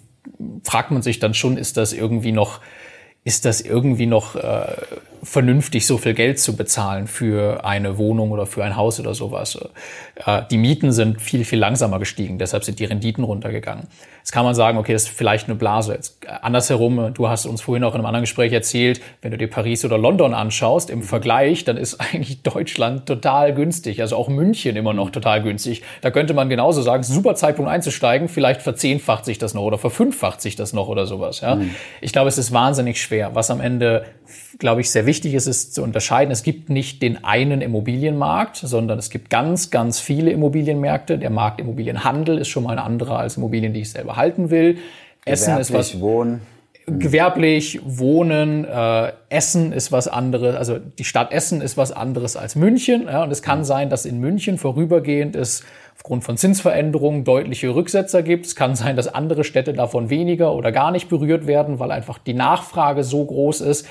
fragt 0.63 0.91
man 0.91 1.01
sich 1.01 1.19
dann 1.19 1.33
schon, 1.33 1.57
ist 1.57 1.79
das 1.79 1.95
irgendwie 1.95 2.33
noch 2.33 2.61
ist 3.25 3.45
das 3.45 3.61
irgendwie 3.61 4.07
noch 4.07 4.37
äh, 4.37 4.65
vernünftig, 5.23 5.87
so 5.87 5.99
viel 5.99 6.15
Geld 6.15 6.39
zu 6.39 6.57
bezahlen 6.57 7.07
für 7.07 7.65
eine 7.65 7.99
Wohnung 7.99 8.31
oder 8.31 8.47
für 8.47 8.65
ein 8.65 8.77
Haus 8.77 9.01
oder 9.01 9.15
sowas. 9.15 9.59
Äh, 10.25 10.43
die 10.51 10.59
Mieten 10.59 10.93
sind 10.93 11.21
viel, 11.21 11.45
viel 11.45 11.59
langsamer 11.59 11.99
gestiegen, 11.99 12.39
deshalb 12.39 12.65
sind 12.65 12.79
die 12.79 12.85
Renditen 12.85 13.25
runtergegangen. 13.25 13.89
Jetzt 14.19 14.33
kann 14.33 14.45
man 14.45 14.55
sagen, 14.55 14.77
okay, 14.77 14.93
das 14.93 15.05
ist 15.05 15.09
vielleicht 15.09 15.49
eine 15.49 15.55
Blase. 15.55 15.95
Jetzt, 15.95 16.19
äh, 16.27 16.31
andersherum, 16.43 17.15
du 17.15 17.29
hast 17.29 17.47
uns 17.47 17.63
vorhin 17.63 17.83
auch 17.85 17.95
in 17.95 18.01
einem 18.01 18.07
anderen 18.07 18.25
Gespräch 18.25 18.53
erzählt, 18.53 19.01
wenn 19.23 19.31
du 19.31 19.39
dir 19.39 19.49
Paris 19.49 19.85
oder 19.85 19.97
London 19.97 20.35
anschaust, 20.35 20.91
im 20.91 21.03
Vergleich, 21.03 21.65
dann 21.65 21.77
ist 21.77 21.95
eigentlich 22.01 22.43
Deutschland 22.43 23.07
total 23.07 23.55
günstig, 23.55 24.03
also 24.03 24.17
auch 24.17 24.29
München 24.29 24.77
immer 24.77 24.93
noch 24.93 25.11
total 25.11 25.43
günstig. 25.43 25.83
Da 26.03 26.11
könnte 26.11 26.35
man 26.35 26.49
genauso 26.49 26.83
sagen, 26.83 27.03
super 27.03 27.35
Zeitpunkt 27.37 27.71
einzusteigen, 27.71 28.29
vielleicht 28.29 28.61
verzehnfacht 28.61 29.25
sich 29.25 29.39
das 29.39 29.55
noch 29.55 29.63
oder 29.63 29.79
verfünffacht 29.79 30.41
sich 30.41 30.57
das 30.57 30.73
noch 30.73 30.89
oder 30.89 31.07
sowas. 31.07 31.41
Ja? 31.41 31.55
Mhm. 31.55 31.75
Ich 32.01 32.13
glaube, 32.13 32.29
es 32.29 32.37
ist 32.37 32.53
wahnsinnig 32.53 33.01
schwer. 33.01 33.35
Was 33.35 33.51
am 33.51 33.61
Ende 33.61 34.05
glaube 34.59 34.81
ich, 34.81 34.91
sehr 34.91 35.07
wichtig 35.07 35.35
ist, 35.35 35.47
ist 35.47 35.75
zu 35.75 35.83
unterscheiden. 35.83 36.31
Es 36.31 36.43
gibt 36.43 36.71
nicht 36.71 37.03
den 37.03 37.25
einen 37.25 37.61
Immobilienmarkt, 37.61 38.57
sondern 38.57 38.99
es 38.99 39.11
gibt 39.11 39.31
ganz, 39.31 39.71
ganz 39.71 40.01
viele 40.01 40.31
Immobilienmärkte. 40.31 41.19
Der 41.19 41.31
Markt 41.31 41.61
Immobilienhandel 41.61 42.39
ist 42.39 42.49
schon 42.49 42.65
mal 42.65 42.73
ein 42.73 42.79
anderer 42.79 43.19
als 43.19 43.37
Immobilien, 43.37 43.73
die 43.73 43.81
ich 43.81 43.91
selber 43.91 44.17
halten 44.17 44.51
will. 44.51 44.79
Essen 45.25 45.59
ist 45.59 45.73
was. 45.73 46.01
Wohnen. 46.01 46.41
Gewerblich, 46.87 47.81
Wohnen, 47.85 48.65
äh, 48.65 49.13
Essen 49.29 49.73
ist 49.73 49.93
was 49.93 50.09
anderes, 50.09 50.57
also 50.57 50.79
die 50.79 51.05
Stadt 51.05 51.33
Essen 51.33 51.61
ist 51.61 51.77
was 51.77 51.93
anderes 51.93 52.35
als 52.35 52.57
München. 52.57 53.05
Ja, 53.05 53.25
und 53.25 53.31
es 53.31 53.43
kann 53.43 53.63
sein, 53.63 53.91
dass 53.91 54.07
in 54.07 54.21
München 54.21 54.57
vorübergehend 54.57 55.37
es 55.37 55.65
aufgrund 55.99 56.25
von 56.25 56.39
Zinsveränderungen 56.39 57.25
deutliche 57.25 57.75
Rücksetzer 57.75 58.23
gibt. 58.23 58.47
Es 58.47 58.57
kann 58.57 58.75
sein, 58.75 58.97
dass 58.97 59.13
andere 59.13 59.45
Städte 59.45 59.75
davon 59.75 60.09
weniger 60.09 60.55
oder 60.55 60.73
gar 60.73 60.91
nicht 60.91 61.11
berührt 61.11 61.47
werden, 61.47 61.79
weil 61.79 61.91
einfach 61.91 62.19
die 62.19 62.35
Nachfrage 62.35 63.05
so 63.05 63.25
groß 63.25 63.61
ist 63.61 63.87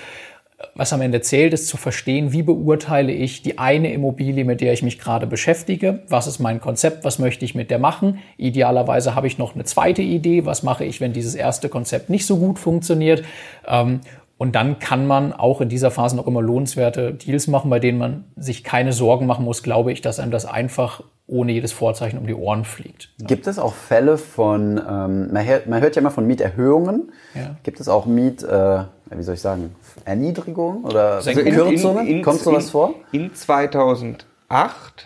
was 0.74 0.92
am 0.92 1.02
Ende 1.02 1.22
zählt, 1.22 1.54
ist 1.54 1.68
zu 1.68 1.78
verstehen, 1.78 2.32
wie 2.32 2.42
beurteile 2.42 3.12
ich 3.12 3.44
die 3.44 3.60
eine 3.60 3.94
Immobilie, 3.94 4.44
mit 4.44 4.60
der 4.60 4.74
ich 4.74 4.82
mich 4.82 4.98
gerade 4.98 5.28
beschäftige. 5.28 6.00
Was 6.08 6.26
ist 6.26 6.40
mein 6.40 6.60
Konzept? 6.60 7.04
Was 7.06 7.20
möchte 7.20 7.46
ich 7.46 7.54
mit 7.54 7.70
der 7.70 7.78
machen? 7.78 8.20
Idealerweise 8.38 9.14
habe 9.14 9.28
ich 9.28 9.38
noch 9.38 9.54
eine 9.54 9.66
zweite 9.66 10.02
Idee. 10.02 10.46
Was 10.46 10.64
mache 10.64 10.84
ich, 10.84 11.00
wenn 11.00 11.14
dieses 11.14 11.36
erste 11.36 11.70
Konzept 11.70 12.10
nicht 12.10 12.26
so 12.26 12.38
gut 12.38 12.58
funktioniert? 12.58 13.24
Ähm, 13.68 14.02
und 14.40 14.56
dann 14.56 14.80
kann 14.80 15.06
man 15.08 15.34
auch 15.34 15.62
in 15.62 15.70
dieser 15.70 15.92
Phase 15.92 16.16
noch 16.16 16.28
immer 16.28 16.42
lohnenswerte 16.42 17.14
Deals 17.14 17.48
machen, 17.48 17.70
bei 17.70 17.80
denen 17.80 17.98
man 17.98 18.26
sich 18.36 18.64
keine 18.64 18.94
Sorgen 18.94 19.26
machen 19.26 19.46
muss, 19.46 19.64
glaube 19.64 19.92
ich, 19.92 20.02
dass 20.02 20.20
einem 20.20 20.32
das 20.32 20.46
einfach 20.46 21.04
ohne 21.28 21.52
jedes 21.52 21.74
Vorzeichen 21.74 22.18
um 22.18 22.26
die 22.26 22.34
Ohren 22.34 22.64
fliegt. 22.64 23.10
Gibt 23.20 23.48
es 23.48 23.60
auch 23.60 23.74
Fälle 23.74 24.18
von, 24.18 24.78
ähm, 24.78 25.34
man, 25.34 25.46
hört, 25.46 25.68
man, 25.68 25.82
hört, 25.82 25.96
ja 25.96 26.00
immer 26.02 26.12
von 26.12 26.26
Mieterhöhungen. 26.26 27.12
Ja. 27.36 27.58
Gibt 27.64 27.82
es 27.82 27.90
auch 27.90 28.06
Miet, 28.06 28.44
äh, 28.44 28.84
wie 29.12 29.24
soll 29.24 29.36
ich 29.36 29.42
sagen, 29.42 29.76
Erniedrigung 30.06 30.86
oder 30.86 31.16
also 31.16 31.32
Kürzungen? 31.32 32.08
In, 32.08 32.18
in, 32.18 32.24
Kommt 32.24 32.40
sowas 32.40 32.66
in, 32.66 32.72
vor? 32.72 32.94
In 33.12 33.34
2008 33.36 34.26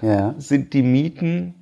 ja. 0.03 0.35
sind 0.37 0.73
die 0.73 0.83
Mieten 0.83 1.55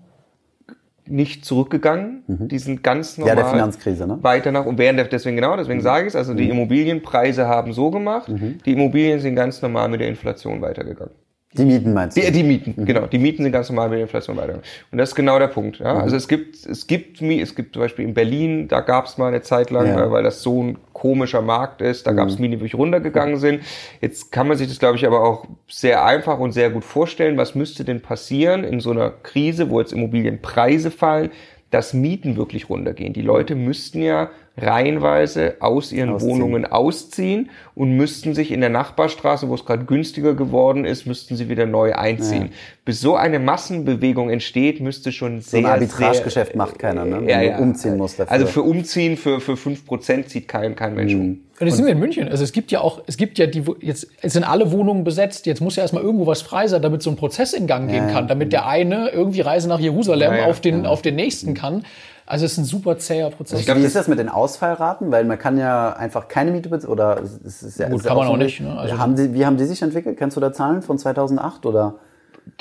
nicht 1.05 1.45
zurückgegangen. 1.45 2.23
Mhm. 2.27 2.47
Die 2.49 2.59
sind 2.59 2.83
ganz 2.83 3.17
normal. 3.17 3.35
Ja, 3.35 3.41
der 3.41 3.51
Finanzkrise, 3.51 4.07
ne? 4.07 4.19
Weiter 4.21 4.51
nach, 4.51 4.65
und 4.65 4.77
während 4.77 4.99
der, 4.99 5.05
deswegen 5.07 5.37
genau, 5.37 5.55
deswegen 5.55 5.79
mhm. 5.79 5.83
sage 5.83 6.07
ich 6.07 6.09
es, 6.09 6.15
also 6.15 6.33
die 6.33 6.43
mhm. 6.43 6.51
Immobilienpreise 6.51 7.47
haben 7.47 7.73
so 7.73 7.91
gemacht, 7.91 8.27
mhm. 8.27 8.59
die 8.65 8.73
Immobilien 8.73 9.19
sind 9.19 9.35
ganz 9.35 9.61
normal 9.61 9.89
mit 9.89 10.01
der 10.01 10.09
Inflation 10.09 10.61
weitergegangen. 10.61 11.13
Die 11.53 11.65
Mieten 11.65 11.93
meinst 11.93 12.15
du? 12.15 12.21
Die, 12.21 12.31
die 12.31 12.43
Mieten, 12.43 12.75
mhm. 12.77 12.85
genau. 12.85 13.07
Die 13.07 13.17
Mieten 13.17 13.41
sind 13.41 13.51
ganz 13.51 13.69
normal 13.69 13.89
mit 13.89 13.97
der 13.97 14.03
Inflation 14.03 14.37
weiter. 14.37 14.61
Und 14.91 14.97
das 14.99 15.09
ist 15.09 15.15
genau 15.15 15.39
der 15.39 15.47
Punkt. 15.47 15.79
Ja? 15.79 15.95
Mhm. 15.95 16.01
Also 16.01 16.15
es 16.15 16.27
gibt, 16.27 16.55
es 16.63 16.85
gibt, 16.85 17.21
es 17.21 17.55
gibt 17.55 17.73
zum 17.73 17.81
Beispiel 17.81 18.05
in 18.05 18.13
Berlin, 18.13 18.67
da 18.67 18.81
gab 18.81 19.05
es 19.05 19.17
mal 19.17 19.29
eine 19.29 19.41
Zeit 19.41 19.71
lang, 19.71 19.87
ja. 19.87 20.11
weil 20.11 20.21
das 20.21 20.43
so 20.43 20.61
ein 20.61 20.77
komischer 20.93 21.41
Markt 21.41 21.81
ist, 21.81 22.05
da 22.05 22.11
mhm. 22.11 22.17
gab 22.17 22.27
es 22.27 22.37
Mieten, 22.37 22.51
die 22.51 22.59
wirklich 22.59 22.75
runtergegangen 22.75 23.37
sind. 23.37 23.63
Jetzt 23.99 24.31
kann 24.31 24.47
man 24.47 24.57
sich 24.57 24.67
das, 24.67 24.77
glaube 24.77 24.97
ich, 24.97 25.07
aber 25.07 25.23
auch 25.23 25.47
sehr 25.67 26.05
einfach 26.05 26.37
und 26.37 26.51
sehr 26.51 26.69
gut 26.69 26.83
vorstellen. 26.83 27.35
Was 27.37 27.55
müsste 27.55 27.83
denn 27.83 28.01
passieren 28.01 28.63
in 28.63 28.79
so 28.79 28.91
einer 28.91 29.09
Krise, 29.09 29.71
wo 29.71 29.79
jetzt 29.79 29.91
Immobilienpreise 29.91 30.91
fallen, 30.91 31.31
dass 31.71 31.95
Mieten 31.95 32.37
wirklich 32.37 32.69
runtergehen? 32.69 33.13
Die 33.13 33.23
Leute 33.23 33.55
müssten 33.55 34.03
ja 34.03 34.29
reihenweise 34.61 35.55
aus 35.59 35.91
ihren 35.91 36.11
ausziehen. 36.11 36.31
Wohnungen 36.31 36.65
ausziehen 36.65 37.49
und 37.75 37.95
müssten 37.95 38.33
sich 38.35 38.51
in 38.51 38.61
der 38.61 38.69
Nachbarstraße, 38.69 39.49
wo 39.49 39.55
es 39.55 39.65
gerade 39.65 39.85
günstiger 39.85 40.33
geworden 40.33 40.85
ist, 40.85 41.05
müssten 41.05 41.35
sie 41.35 41.49
wieder 41.49 41.65
neu 41.65 41.93
einziehen. 41.93 42.43
Ja. 42.43 42.49
Bis 42.85 43.01
so 43.01 43.15
eine 43.15 43.39
Massenbewegung 43.39 44.29
entsteht, 44.29 44.79
müsste 44.81 45.11
schon 45.11 45.41
sehr, 45.41 45.61
so 45.61 45.67
ein 45.67 45.73
Arbitragegeschäft 45.73 46.55
macht 46.55 46.79
keiner, 46.79 47.05
ne? 47.05 47.21
Wenn 47.21 47.29
ja, 47.29 47.41
ja. 47.41 47.57
umziehen 47.59 47.97
muss 47.97 48.15
dafür. 48.15 48.31
Also 48.31 48.47
für 48.47 48.63
Umziehen 48.63 49.17
für, 49.17 49.39
für 49.39 49.57
fünf 49.57 49.85
Prozent 49.85 50.29
zieht 50.29 50.47
kein, 50.47 50.75
kein 50.75 50.95
Mensch 50.95 51.13
mhm. 51.13 51.21
um. 51.21 51.39
Und 51.59 51.67
jetzt 51.67 51.75
sind 51.75 51.85
wir 51.85 51.91
in 51.91 51.99
München. 51.99 52.29
Also 52.29 52.43
es 52.43 52.53
gibt 52.53 52.71
ja 52.71 52.79
auch, 52.79 53.01
es 53.05 53.17
gibt 53.17 53.37
ja 53.37 53.45
die, 53.45 53.63
jetzt 53.81 54.07
sind 54.23 54.43
alle 54.43 54.71
Wohnungen 54.71 55.03
besetzt. 55.03 55.45
Jetzt 55.45 55.59
muss 55.59 55.75
ja 55.75 55.83
erstmal 55.83 56.03
irgendwo 56.03 56.25
was 56.25 56.41
frei 56.41 56.67
sein, 56.67 56.81
damit 56.81 57.01
so 57.01 57.09
ein 57.09 57.17
Prozess 57.17 57.51
in 57.51 57.67
Gang 57.67 57.89
gehen 57.89 58.07
kann, 58.07 58.29
damit 58.29 58.53
der 58.53 58.65
eine 58.65 59.09
irgendwie 59.09 59.41
Reise 59.41 59.67
nach 59.67 59.79
Jerusalem 59.79 60.45
auf 60.45 60.61
den, 60.61 60.85
auf 60.85 61.01
den 61.01 61.15
nächsten 61.15 61.55
kann. 61.55 61.83
Also 62.29 62.45
es 62.45 62.51
ist 62.51 62.57
ein 62.59 62.65
super 62.65 62.95
zäher 62.99 63.31
Prozess. 63.31 63.59
Ich 63.59 63.65
glaub, 63.65 63.79
Wie 63.79 63.83
ist 63.83 63.95
das 63.95 64.07
mit 64.07 64.19
den 64.19 64.29
Ausfallraten? 64.29 65.11
Weil 65.11 65.25
man 65.25 65.39
kann 65.39 65.57
ja 65.57 65.93
einfach 65.93 66.27
keine 66.27 66.51
Miete 66.51 66.69
bezahlen 66.69 66.93
oder 66.93 67.23
es 67.23 67.63
ist 67.63 67.79
ja 67.79 67.89
Gut, 67.89 68.03
kann 68.03 68.15
man 68.15 68.27
auch 68.27 68.37
nicht. 68.37 68.59
Ne? 68.59 68.77
Also 68.77 68.99
haben 68.99 69.15
die, 69.15 69.33
wie 69.33 69.47
haben 69.47 69.57
die 69.57 69.65
sich 69.65 69.81
entwickelt? 69.81 70.15
Kennst 70.15 70.37
du 70.37 70.41
da 70.41 70.53
Zahlen 70.53 70.83
von 70.83 70.99
2008 70.99 71.65
oder? 71.65 71.95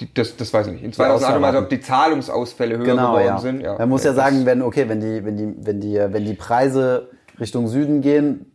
Die, 0.00 0.12
das, 0.14 0.38
das 0.38 0.54
weiß 0.54 0.68
ich 0.68 0.72
nicht. 0.72 0.84
In 0.84 0.94
2008 0.94 1.44
also 1.44 1.58
ob 1.58 1.68
die 1.68 1.80
Zahlungsausfälle 1.80 2.78
höher 2.78 2.86
genau, 2.86 3.08
geworden 3.08 3.26
ja. 3.26 3.38
sind. 3.38 3.60
Ja. 3.60 3.76
Man 3.76 3.90
muss 3.90 4.04
ja 4.04 4.14
sagen, 4.14 4.46
wenn 4.46 4.62
okay, 4.62 4.88
wenn 4.88 5.00
die 5.00 5.22
wenn 5.22 5.36
die 5.36 5.54
wenn 5.58 5.80
die 5.82 5.98
wenn 5.98 6.24
die 6.24 6.34
Preise 6.34 7.10
Richtung 7.38 7.68
Süden 7.68 8.00
gehen, 8.00 8.47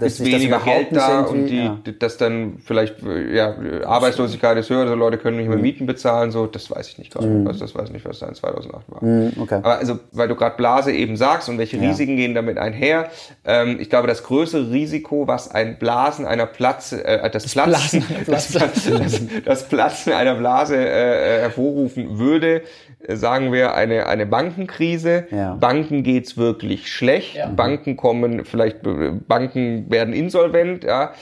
ist 0.00 0.24
weniger 0.24 0.58
Geld 0.60 0.88
da 0.92 1.20
und 1.20 1.46
die, 1.46 1.64
ja. 1.64 1.78
das 1.98 2.16
dann 2.16 2.58
vielleicht, 2.64 2.96
ja, 3.32 3.54
Arbeitslosigkeit 3.84 4.56
ist 4.58 4.70
höher, 4.70 4.80
also 4.80 4.94
Leute 4.94 5.18
können 5.18 5.38
nicht 5.38 5.48
mehr 5.48 5.56
mhm. 5.56 5.62
Mieten 5.62 5.86
bezahlen, 5.86 6.30
so, 6.30 6.46
das 6.46 6.70
weiß 6.70 6.88
ich 6.88 6.98
nicht 6.98 7.12
gerade. 7.12 7.26
Mhm. 7.26 7.46
Also 7.46 7.60
das 7.60 7.74
weiß 7.74 7.88
ich 7.88 7.92
nicht, 7.92 8.04
was 8.04 8.18
da 8.18 8.26
in 8.26 8.34
2008 8.34 8.84
war. 8.88 9.04
Mhm, 9.04 9.32
okay. 9.40 9.56
Aber 9.56 9.78
also, 9.78 9.98
weil 10.12 10.28
du 10.28 10.34
gerade 10.34 10.56
Blase 10.56 10.92
eben 10.92 11.16
sagst 11.16 11.48
und 11.48 11.58
welche 11.58 11.78
ja. 11.78 11.88
Risiken 11.88 12.16
gehen 12.16 12.34
damit 12.34 12.58
einher, 12.58 13.10
ähm, 13.44 13.78
ich 13.80 13.88
glaube, 13.88 14.08
das 14.08 14.22
größere 14.24 14.70
Risiko, 14.70 15.26
was 15.26 15.50
ein 15.50 15.78
Blasen 15.78 16.26
einer 16.26 16.46
Platze, 16.46 17.04
äh, 17.04 17.30
das, 17.30 17.44
das 17.44 17.52
Platzen, 17.52 18.04
das, 18.26 18.52
das, 18.52 19.22
das, 19.44 19.68
Platzen 19.68 20.12
einer 20.12 20.34
Blase 20.34 20.76
äh, 20.76 21.40
hervorrufen 21.40 22.18
würde, 22.18 22.62
äh, 23.06 23.16
sagen 23.16 23.52
wir, 23.52 23.74
eine, 23.74 24.06
eine 24.06 24.26
Bankenkrise. 24.26 25.26
Ja. 25.30 25.54
Banken 25.54 26.02
geht's 26.02 26.36
wirklich 26.36 26.92
schlecht. 26.92 27.36
Ja. 27.36 27.48
Banken 27.48 27.96
kommen, 27.96 28.44
vielleicht 28.44 28.78
Banken 29.26 29.77
werden 29.88 30.14
insolvent, 30.14 30.84
ja. 30.84 31.12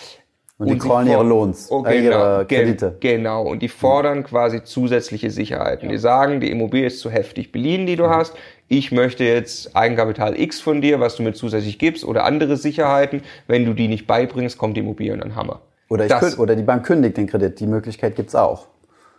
Und, 0.58 0.68
und 0.68 0.82
die 0.82 0.88
callen 0.88 1.06
ihre 1.06 1.22
Lohns, 1.22 1.70
oh, 1.70 1.84
äh, 1.84 2.00
genau, 2.00 2.16
ihre 2.16 2.46
Kredite. 2.46 2.96
Genau, 3.00 3.42
und 3.42 3.60
die 3.60 3.68
fordern 3.68 4.24
quasi 4.24 4.64
zusätzliche 4.64 5.30
Sicherheiten. 5.30 5.90
Ja. 5.90 5.92
Die 5.92 5.98
sagen, 5.98 6.40
die 6.40 6.50
Immobilie 6.50 6.86
ist 6.86 7.00
zu 7.00 7.10
heftig 7.10 7.52
beliehen, 7.52 7.86
die 7.86 7.96
du 7.96 8.04
mhm. 8.04 8.10
hast. 8.10 8.34
Ich 8.68 8.90
möchte 8.90 9.24
jetzt 9.24 9.76
Eigenkapital 9.76 10.38
X 10.40 10.60
von 10.60 10.80
dir, 10.80 10.98
was 10.98 11.16
du 11.16 11.22
mir 11.22 11.34
zusätzlich 11.34 11.78
gibst, 11.78 12.04
oder 12.04 12.24
andere 12.24 12.56
Sicherheiten. 12.56 13.22
Wenn 13.46 13.66
du 13.66 13.74
die 13.74 13.86
nicht 13.86 14.06
beibringst, 14.06 14.56
kommt 14.56 14.78
die 14.78 14.80
Immobilie 14.80 15.12
und 15.12 15.20
dann 15.20 15.36
Hammer. 15.36 15.60
Oder, 15.90 16.04
ich 16.04 16.10
das, 16.10 16.38
oder 16.38 16.56
die 16.56 16.62
Bank 16.62 16.86
kündigt 16.86 17.18
den 17.18 17.26
Kredit. 17.26 17.60
Die 17.60 17.66
Möglichkeit 17.66 18.16
gibt's 18.16 18.34
auch. 18.34 18.66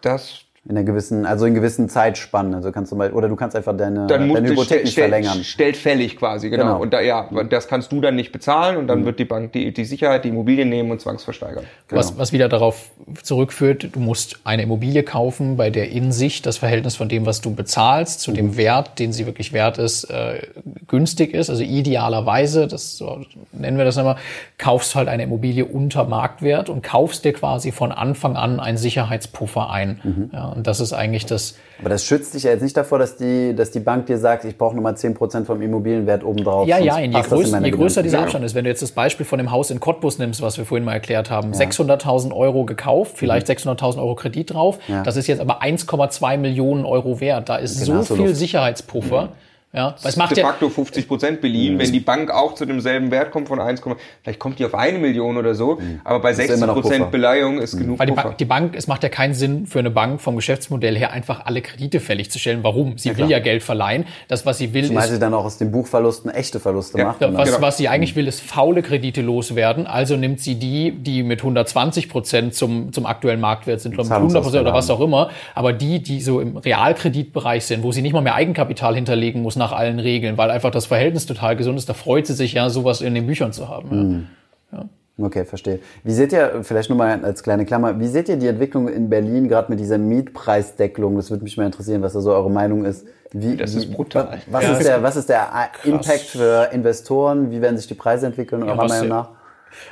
Das 0.02 0.42
In 0.70 0.76
einer 0.76 0.84
gewissen, 0.84 1.26
also 1.26 1.46
in 1.46 1.54
gewissen 1.54 1.88
Zeitspannen. 1.88 2.54
Also 2.54 2.74
kannst 2.74 2.92
du 2.92 2.98
mal, 2.98 3.12
oder 3.14 3.30
du 3.30 3.38
kannst 3.38 3.56
einfach 3.56 3.76
deine, 3.78 4.06
dann 4.08 4.34
deine 4.34 4.50
Hypothek 4.50 4.84
nicht 4.84 5.00
verlängern. 5.00 5.44
Stellt 5.46 5.78
fällig 5.78 6.18
quasi, 6.18 6.50
genau. 6.50 6.64
genau. 6.64 6.82
Und 6.82 6.92
da, 6.92 7.00
ja, 7.00 7.30
das 7.50 7.70
kannst 7.70 7.92
du 7.94 8.02
dann 8.02 8.16
nicht 8.16 8.34
bezahlen 8.34 8.76
und 8.76 8.88
dann 8.88 9.02
mhm. 9.02 9.06
wird 9.06 9.20
die 9.20 9.26
Bank 9.26 9.54
die, 9.54 9.74
die 9.74 9.86
Sicherheit, 9.86 10.26
die 10.26 10.30
Immobilie 10.30 10.66
nehmen 10.66 10.92
und 10.92 11.00
zwangsversteigern. 11.00 11.64
Genau. 11.88 12.00
Was, 12.00 12.18
was 12.18 12.34
wieder 12.34 12.50
darauf 12.50 12.90
zurückführt, 13.24 13.96
du 13.96 14.00
musst 14.02 14.42
eine 14.44 14.64
Immobilie 14.64 15.04
kaufen, 15.04 15.56
bei 15.56 15.70
der 15.70 15.90
in 15.90 16.12
sich 16.12 16.42
das 16.42 16.58
Verhältnis 16.58 16.98
von 16.98 17.08
dem, 17.08 17.26
was 17.26 17.40
du 17.40 17.56
bezahlst, 17.56 18.20
zu 18.20 18.32
mhm. 18.32 18.36
dem 18.36 18.58
Wert, 18.58 19.00
den 19.00 19.14
sie 19.14 19.26
wirklich 19.26 19.54
wert 19.54 19.78
ist, 19.78 20.04
äh, 20.06 20.42
günstig 20.88 21.34
ist. 21.34 21.50
Also 21.50 21.64
idealerweise, 21.64 22.68
das 22.68 22.98
so 22.98 23.22
nennen 23.54 23.78
wir 23.78 23.86
das 23.86 23.96
immer, 23.96 24.18
kaufst 24.58 24.96
halt 24.96 25.08
eine 25.08 25.24
Immobilie 25.24 25.64
unter 25.64 26.04
Marktwert 26.04 26.70
und 26.70 26.84
kaufst 26.84 27.24
dir 27.24 27.32
quasi 27.32 27.72
von 27.72 27.94
Anfang 27.94 28.36
an 28.36 28.60
einen 28.60 28.78
Sicherheitspuffer 28.78 29.70
ein. 29.70 30.02
Mhm. 30.04 30.30
Ja, 30.34 30.57
und 30.58 30.66
das 30.66 30.80
ist 30.80 30.92
eigentlich 30.92 31.28
das. 31.28 31.56
Aber 31.80 31.90
das 31.90 32.04
schützt 32.04 32.34
dich 32.34 32.44
ja 32.44 32.52
jetzt 32.52 32.64
nicht 32.64 32.76
davor, 32.76 32.98
dass 32.98 33.16
die, 33.16 33.56
dass 33.56 33.70
die 33.70 33.80
Bank 33.80 34.08
dir 34.08 34.18
sagt, 34.18 34.44
ich 34.44 34.58
brauche 34.58 34.76
nochmal 34.76 34.94
10% 34.94 35.46
vom 35.46 35.62
Immobilienwert 35.62 36.24
obendrauf. 36.24 36.68
Ja, 36.68 36.80
ja, 36.80 37.00
je, 37.00 37.10
größer, 37.10 37.64
je 37.64 37.72
größer 37.72 38.02
dieser 38.02 38.22
Abstand 38.22 38.44
ist. 38.44 38.56
Wenn 38.56 38.64
du 38.64 38.72
jetzt 38.72 38.82
das 38.82 38.92
Beispiel 38.92 39.26
von 39.26 39.38
dem 39.38 39.52
Haus 39.52 39.70
in 39.70 39.80
Cottbus 39.80 40.18
nimmst, 40.18 40.42
was 40.42 40.58
wir 40.58 40.66
vorhin 40.66 40.84
mal 40.84 40.94
erklärt 40.94 41.30
haben, 41.30 41.54
ja. 41.54 41.60
600.000 41.60 42.34
Euro 42.34 42.66
gekauft, 42.66 43.14
vielleicht 43.18 43.48
mhm. 43.48 43.54
600.000 43.54 43.98
Euro 44.00 44.16
Kredit 44.16 44.54
drauf. 44.54 44.80
Ja. 44.88 45.04
Das 45.04 45.16
ist 45.16 45.28
jetzt 45.28 45.40
aber 45.40 45.62
1,2 45.62 46.38
Millionen 46.38 46.86
Euro 46.86 47.20
wert. 47.20 47.50
Da 47.50 47.58
ist 47.58 47.86
genau, 47.86 48.02
so 48.02 48.16
viel 48.16 48.34
Sicherheitspuffer. 48.34 49.26
Mhm. 49.26 49.47
Ja, 49.78 49.96
was 50.02 50.16
macht 50.16 50.36
de 50.36 50.44
facto 50.44 50.70
50 50.70 51.08
Prozent 51.08 51.40
beliehen, 51.40 51.76
mhm. 51.76 51.80
wenn 51.80 51.92
die 51.92 52.00
Bank 52.00 52.32
auch 52.32 52.56
zu 52.56 52.66
demselben 52.66 53.12
Wert 53.12 53.30
kommt 53.30 53.48
von 53.48 53.60
1, 53.60 53.80
vielleicht 54.24 54.40
kommt 54.40 54.58
die 54.58 54.66
auf 54.66 54.74
eine 54.74 54.98
Million 54.98 55.38
oder 55.38 55.54
so, 55.54 55.76
mhm. 55.76 56.02
aber 56.04 56.20
bei 56.20 56.34
60 56.34 56.66
Prozent 56.68 57.12
Beleihung 57.12 57.60
ist 57.60 57.76
mhm. 57.76 57.80
genug 57.80 58.00
Weil 58.00 58.08
die, 58.08 58.14
ba 58.14 58.36
die, 58.40 58.46
Bank, 58.46 58.76
es 58.76 58.88
macht 58.88 59.04
ja 59.04 59.10
keinen 59.10 59.36
Sinn 59.36 59.68
für 59.68 59.78
eine 59.78 59.92
Bank 59.92 60.20
vom 60.20 60.36
Geschäftsmodell 60.36 60.98
her 60.98 61.12
einfach 61.12 61.46
alle 61.46 61.62
Kredite 61.62 62.00
fällig 62.00 62.32
zu 62.32 62.40
stellen. 62.40 62.64
Warum? 62.64 62.98
Sie 62.98 63.10
ja, 63.10 63.18
will 63.18 63.30
ja 63.30 63.38
Geld 63.38 63.62
verleihen. 63.62 64.06
Das, 64.28 64.48
was 64.48 64.58
sie 64.58 64.74
will, 64.74 64.88
Zumal 64.88 65.04
ist... 65.04 65.12
sie 65.12 65.20
dann 65.20 65.36
auch 65.36 65.46
aus 65.46 65.60
den 65.60 65.72
Buchverlusten 65.72 66.32
echte 66.32 66.60
Verluste 66.60 66.98
ja, 66.98 67.06
macht. 67.06 67.22
Was, 67.22 67.50
genau. 67.50 67.62
was 67.62 67.78
sie 67.78 67.88
eigentlich 67.88 68.16
will, 68.16 68.28
ist 68.28 68.42
faule 68.42 68.82
Kredite 68.82 69.22
loswerden. 69.22 69.86
Also 69.86 70.16
nimmt 70.16 70.40
sie 70.40 70.56
die, 70.56 70.92
die 70.92 71.22
mit 71.22 71.42
120 71.42 72.10
Prozent 72.10 72.56
zum, 72.56 72.92
zum 72.94 73.06
aktuellen 73.06 73.40
Marktwert 73.40 73.82
sind, 73.82 73.94
oder 73.94 74.06
mit 74.06 74.12
100 74.12 74.42
Prozent 74.42 74.62
oder 74.64 74.74
was 74.74 74.90
auch 74.90 75.02
immer. 75.02 75.30
Aber 75.54 75.72
die, 75.72 76.02
die 76.02 76.20
so 76.20 76.40
im 76.40 76.58
Realkreditbereich 76.58 77.66
sind, 77.66 77.84
wo 77.84 77.92
sie 77.92 78.02
nicht 78.02 78.14
mal 78.14 78.22
mehr 78.22 78.34
Eigenkapital 78.34 78.96
hinterlegen 78.96 79.44
muss 79.44 79.56
nach 79.56 79.67
allen 79.72 80.00
Regeln, 80.00 80.38
weil 80.38 80.52
einfach 80.52 80.72
das 80.72 80.86
Verhältnis 80.86 81.26
total 81.26 81.56
gesund 81.56 81.78
ist. 81.78 81.90
Da 81.90 81.94
freut 81.94 82.28
sie 82.28 82.34
sich 82.34 82.54
ja, 82.54 82.70
sowas 82.70 83.02
in 83.02 83.16
den 83.16 83.28
Büchern 83.28 83.54
zu 83.54 83.70
haben. 83.70 83.90
Mhm. 83.90 84.28
Ja. 84.72 84.86
Okay, 85.20 85.46
verstehe. 85.46 85.80
Wie 86.04 86.12
seht 86.12 86.32
ihr, 86.32 86.64
vielleicht 86.64 86.90
nur 86.90 86.98
mal 86.98 87.24
als 87.24 87.42
kleine 87.42 87.66
Klammer, 87.66 88.00
wie 88.00 88.08
seht 88.08 88.30
ihr 88.30 88.38
die 88.38 88.48
Entwicklung 88.48 88.88
in 88.88 89.10
Berlin 89.10 89.48
gerade 89.48 89.72
mit 89.72 89.80
dieser 89.80 89.98
Mietpreisdeckelung? 89.98 91.16
Das 91.16 91.32
würde 91.32 91.44
mich 91.44 91.58
mal 91.58 91.66
interessieren, 91.66 92.02
was 92.04 92.14
da 92.14 92.22
so 92.22 92.32
eure 92.32 92.52
Meinung 92.52 92.86
ist. 92.86 93.08
Wie, 93.34 93.58
das 93.58 93.74
ist 93.76 93.92
brutal. 93.92 94.40
Was, 94.48 94.64
ja. 94.64 94.74
ist 94.74 94.88
der, 94.88 95.04
was 95.04 95.16
ist 95.16 95.30
der 95.30 95.50
Impact 95.84 96.22
für 96.22 96.70
Investoren? 96.72 97.52
Wie 97.52 97.62
werden 97.62 97.78
sich 97.78 97.88
die 97.88 97.94
Preise 97.94 98.28
entwickeln, 98.28 98.64
eurer 98.64 98.84
ja, 98.84 98.88
Meinung 98.88 99.08
nach? 99.08 99.30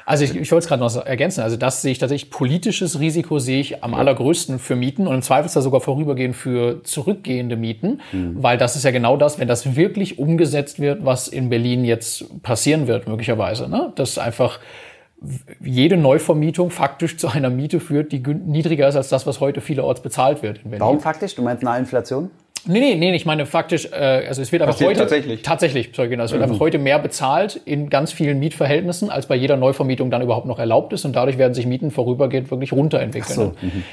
Also 0.06 0.24
ich, 0.24 0.36
ich 0.36 0.52
wollte 0.52 0.64
es 0.64 0.68
gerade 0.68 0.82
noch 0.82 1.06
ergänzen. 1.06 1.42
Also 1.42 1.58
das 1.58 1.82
sehe 1.82 1.92
ich 1.92 2.00
tatsächlich, 2.00 2.32
politisches 2.32 3.00
Risiko 3.00 3.40
sehe 3.40 3.60
ich 3.60 3.84
am 3.84 3.94
allergrößten 3.94 4.60
für 4.60 4.76
Mieten 4.76 5.08
und 5.08 5.16
im 5.16 5.22
Zweifelsfall 5.22 5.64
sogar 5.64 5.82
vorübergehend 5.82 6.36
für 6.36 6.84
zurückgehende 6.84 7.56
Mieten, 7.56 8.02
mhm. 8.12 8.42
weil 8.42 8.58
das 8.58 8.76
ist 8.76 8.84
ja 8.84 8.92
genau 8.92 9.18
das, 9.18 9.40
wenn 9.40 9.48
das 9.48 9.76
wirklich 9.76 10.20
umgesetzt 10.20 10.80
wird, 10.80 11.06
was 11.06 11.28
in 11.28 11.50
Berlin 11.50 11.86
jetzt 11.86 12.42
passieren 12.44 12.88
wird, 12.88 13.08
möglicherweise. 13.08 13.70
Ne? 13.70 13.92
Das 13.96 14.18
einfach 14.18 14.60
jede 15.62 15.98
Neuvermietung 15.98 16.70
faktisch 16.70 17.18
zu 17.18 17.28
einer 17.30 17.50
Miete 17.50 17.80
führt, 17.80 18.12
die 18.12 18.20
niedriger 18.20 18.88
ist 18.88 18.96
als 18.96 19.10
das, 19.10 19.26
was 19.26 19.40
heute 19.40 19.62
vielerorts 19.62 20.02
bezahlt 20.02 20.44
wird 20.44 20.58
in 20.58 20.64
Berlin. 20.72 20.82
Warum 20.82 21.00
faktisch? 21.00 21.36
Du 21.36 21.42
meinst 21.42 21.66
eine 21.66 21.80
Inflation? 21.80 22.30
Nee, 22.68 22.80
nee, 22.80 22.96
nee, 22.96 23.16
ich 23.16 23.26
meine 23.26 23.46
faktisch, 23.46 23.88
äh, 23.92 24.26
also 24.28 24.42
es 24.42 24.52
wird 24.52 24.62
aber 24.62 24.74
heute 24.74 25.00
tatsächlich 25.00 25.42
tatsächlich, 25.44 25.92
sorry, 25.94 26.10
genau, 26.10 26.24
es 26.24 26.32
wird 26.32 26.42
mhm. 26.42 26.50
einfach 26.50 26.60
heute 26.60 26.80
mehr 26.80 27.00
bezahlt 27.00 27.60
in 27.66 27.90
ganz 27.90 28.12
vielen 28.12 28.40
Mietverhältnissen, 28.40 29.10
als 29.10 29.28
bei 29.28 29.36
jeder 29.36 29.58
Neuvermietung 29.58 30.10
dann 30.10 30.22
überhaupt 30.22 30.48
noch 30.48 30.60
erlaubt 30.60 30.94
ist 30.94 31.06
und 31.06 31.16
dadurch 31.16 31.38
werden 31.38 31.54
sich 31.54 31.66
Mieten 31.66 31.92
vorübergehend 31.92 32.50
wirklich 32.50 32.74
runterentwickeln. 32.74 33.54
Ach 33.56 33.62
so. 33.62 33.66
Mhm 33.66 33.84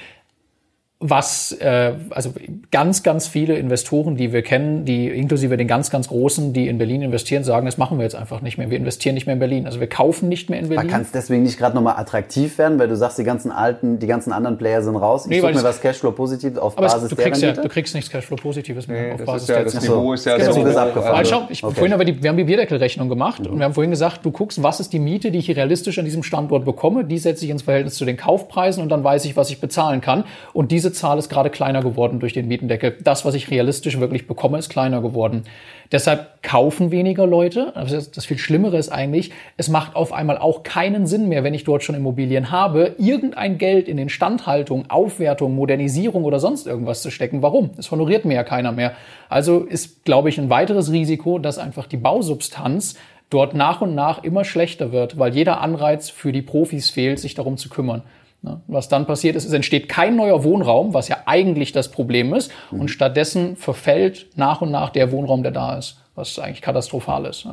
was 1.03 1.53
äh, 1.61 1.95
also 2.11 2.33
ganz 2.71 3.03
ganz 3.03 3.27
viele 3.27 3.57
Investoren, 3.57 4.17
die 4.17 4.33
wir 4.33 4.43
kennen, 4.43 4.85
die 4.85 5.09
inklusive 5.09 5.57
den 5.57 5.67
ganz 5.67 5.91
ganz 5.91 6.09
großen, 6.09 6.53
die 6.53 6.69
in 6.69 6.79
Berlin 6.79 7.03
investieren, 7.03 7.45
sagen, 7.45 7.67
das 7.67 7.77
machen 7.77 7.99
wir 7.99 8.05
jetzt 8.05 8.15
einfach 8.15 8.41
nicht 8.41 8.57
mehr. 8.57 8.71
Wir 8.71 8.79
investieren 8.79 9.15
nicht 9.15 9.27
mehr 9.27 9.35
in 9.35 9.41
Berlin. 9.41 9.67
Also 9.67 9.81
wir 9.81 9.89
kaufen 9.89 10.29
nicht 10.29 10.49
mehr 10.49 10.61
in 10.61 10.69
Berlin. 10.69 10.89
Kann 10.89 11.03
es 11.03 11.11
deswegen 11.11 11.43
nicht 11.43 11.59
gerade 11.59 11.75
nochmal 11.75 11.97
attraktiv 11.97 12.57
werden, 12.57 12.79
weil 12.79 12.89
du 12.89 12.97
sagst, 12.97 13.19
die 13.19 13.25
ganzen 13.25 13.51
alten, 13.51 13.99
die 13.99 14.07
ganzen 14.07 14.33
anderen 14.33 14.57
Player 14.57 14.83
sind 14.83 14.97
raus. 14.97 15.25
Ich 15.25 15.31
nee, 15.31 15.41
suche 15.41 15.55
mir 15.55 15.63
was 15.63 15.81
Cashflow 15.81 16.13
positiv 16.13 16.57
auf 16.57 16.77
Basis 16.77 17.03
es, 17.03 17.09
du 17.11 17.17
kriegst 17.17 17.43
ja, 17.43 17.53
du 17.53 17.69
kriegst 17.69 17.95
nichts 17.95 18.11
Cashflow 18.11 18.37
positives 18.37 18.87
mehr 18.87 19.03
nee, 19.03 19.13
auf 19.15 19.25
Basis 19.25 19.49
ja, 19.49 19.63
Das 19.65 19.81
Niveau 19.83 20.13
ist 20.13 20.25
ja 20.25 20.39
so, 20.41 20.53
so 20.53 20.79
abgefahren. 20.79 21.17
Also, 21.17 21.31
schau, 21.31 21.47
ich, 21.51 21.65
okay. 21.65 21.75
vorhin 21.75 21.93
aber 21.93 22.05
die, 22.05 22.23
wir 22.23 22.31
haben 22.31 22.37
die 22.37 22.45
Bierdeckelrechnung 22.45 23.09
gemacht 23.09 23.41
mhm. 23.41 23.53
und 23.53 23.59
wir 23.59 23.65
haben 23.65 23.75
vorhin 23.75 23.91
gesagt, 23.91 24.25
du 24.25 24.31
guckst, 24.31 24.63
was 24.63 24.81
ist 24.81 24.93
die 24.93 24.99
Miete, 24.99 25.31
die 25.31 25.39
ich 25.39 25.51
realistisch 25.51 25.99
an 25.99 26.05
diesem 26.05 26.23
Standort 26.23 26.65
bekomme, 26.65 27.05
die 27.05 27.19
setze 27.19 27.45
ich 27.45 27.51
ins 27.51 27.63
Verhältnis 27.63 27.95
zu 27.95 28.05
den 28.05 28.17
Kaufpreisen 28.17 28.83
und 28.83 28.89
dann 28.89 29.03
weiß 29.03 29.25
ich, 29.25 29.37
was 29.37 29.51
ich 29.51 29.61
bezahlen 29.61 30.01
kann 30.01 30.25
und 30.53 30.71
diese 30.71 30.92
Zahl 30.93 31.19
ist 31.19 31.29
gerade 31.29 31.51
klein 31.51 31.73
kleiner 31.73 31.83
geworden 31.89 32.21
durch 32.21 32.33
den 32.33 32.49
Mietendeckel. 32.49 32.97
Das, 33.03 33.25
was 33.25 33.35
ich 33.35 33.51
realistisch 33.51 33.99
wirklich 33.99 34.27
bekomme, 34.27 34.59
ist 34.59 34.69
kleiner 34.69 35.01
geworden. 35.01 35.45
Deshalb 35.91 36.43
kaufen 36.43 36.91
weniger 36.91 37.27
Leute. 37.27 37.73
Das 38.15 38.25
viel 38.27 38.39
Schlimmere 38.39 38.77
ist 38.77 38.91
eigentlich, 38.91 39.31
es 39.57 39.69
macht 39.69 39.95
auf 39.95 40.13
einmal 40.13 40.39
auch 40.39 40.65
keinen 40.65 41.07
Sinn 41.07 41.29
mehr, 41.29 41.45
wenn 41.45 41.55
ich 41.55 41.65
dort 41.65 41.83
schon 41.83 41.95
Immobilien 41.95 42.51
habe, 42.51 42.95
irgendein 42.99 43.59
Geld 43.59 43.89
in 43.89 43.97
Instandhaltung, 43.97 44.91
Aufwertung, 44.91 45.55
Modernisierung 45.55 46.25
oder 46.25 46.41
sonst 46.41 46.67
irgendwas 46.67 47.01
zu 47.01 47.11
stecken. 47.11 47.43
Warum? 47.43 47.71
Es 47.79 47.91
honoriert 47.91 48.25
mir 48.25 48.35
ja 48.35 48.45
keiner 48.45 48.73
mehr. 48.73 48.93
Also 49.29 49.61
ist, 49.61 50.05
glaube 50.05 50.29
ich, 50.29 50.39
ein 50.39 50.51
weiteres 50.51 50.91
Risiko, 50.91 51.39
dass 51.39 51.59
einfach 51.59 51.87
die 51.87 51.97
Bausubstanz 51.97 52.97
dort 53.31 53.55
nach 53.55 53.81
und 53.81 53.95
nach 53.95 54.25
immer 54.25 54.45
schlechter 54.45 54.93
wird, 54.93 55.19
weil 55.19 55.35
jeder 55.35 55.61
Anreiz 55.61 56.11
für 56.11 56.33
die 56.33 56.43
Profis 56.43 56.91
fehlt, 56.91 57.19
sich 57.19 57.35
darum 57.35 57.57
zu 57.57 57.69
kümmern. 57.69 58.03
Ne? 58.43 58.61
Was 58.67 58.89
dann 58.89 59.07
passiert 59.07 59.37
ist, 59.37 59.45
es 59.45 59.53
entsteht 59.53 59.89
kein 59.89 60.17
neuer 60.17 60.45
Wohnraum, 60.45 60.95
was 60.95 61.09
ja 61.09 61.19
eigentlich 61.27 61.73
das 61.73 61.91
Problem 61.91 62.35
ist, 62.35 62.51
mhm. 62.71 62.81
und 62.81 62.89
stattdessen 62.89 63.57
verfällt 63.57 64.27
nach 64.37 64.61
und 64.61 64.71
nach 64.71 64.91
der 64.91 65.13
Wohnraum, 65.13 65.43
der 65.43 65.53
da 65.53 65.79
ist, 65.79 65.99
was 66.15 66.39
eigentlich 66.39 66.63
katastrophal 66.63 67.27
ist. 67.27 67.47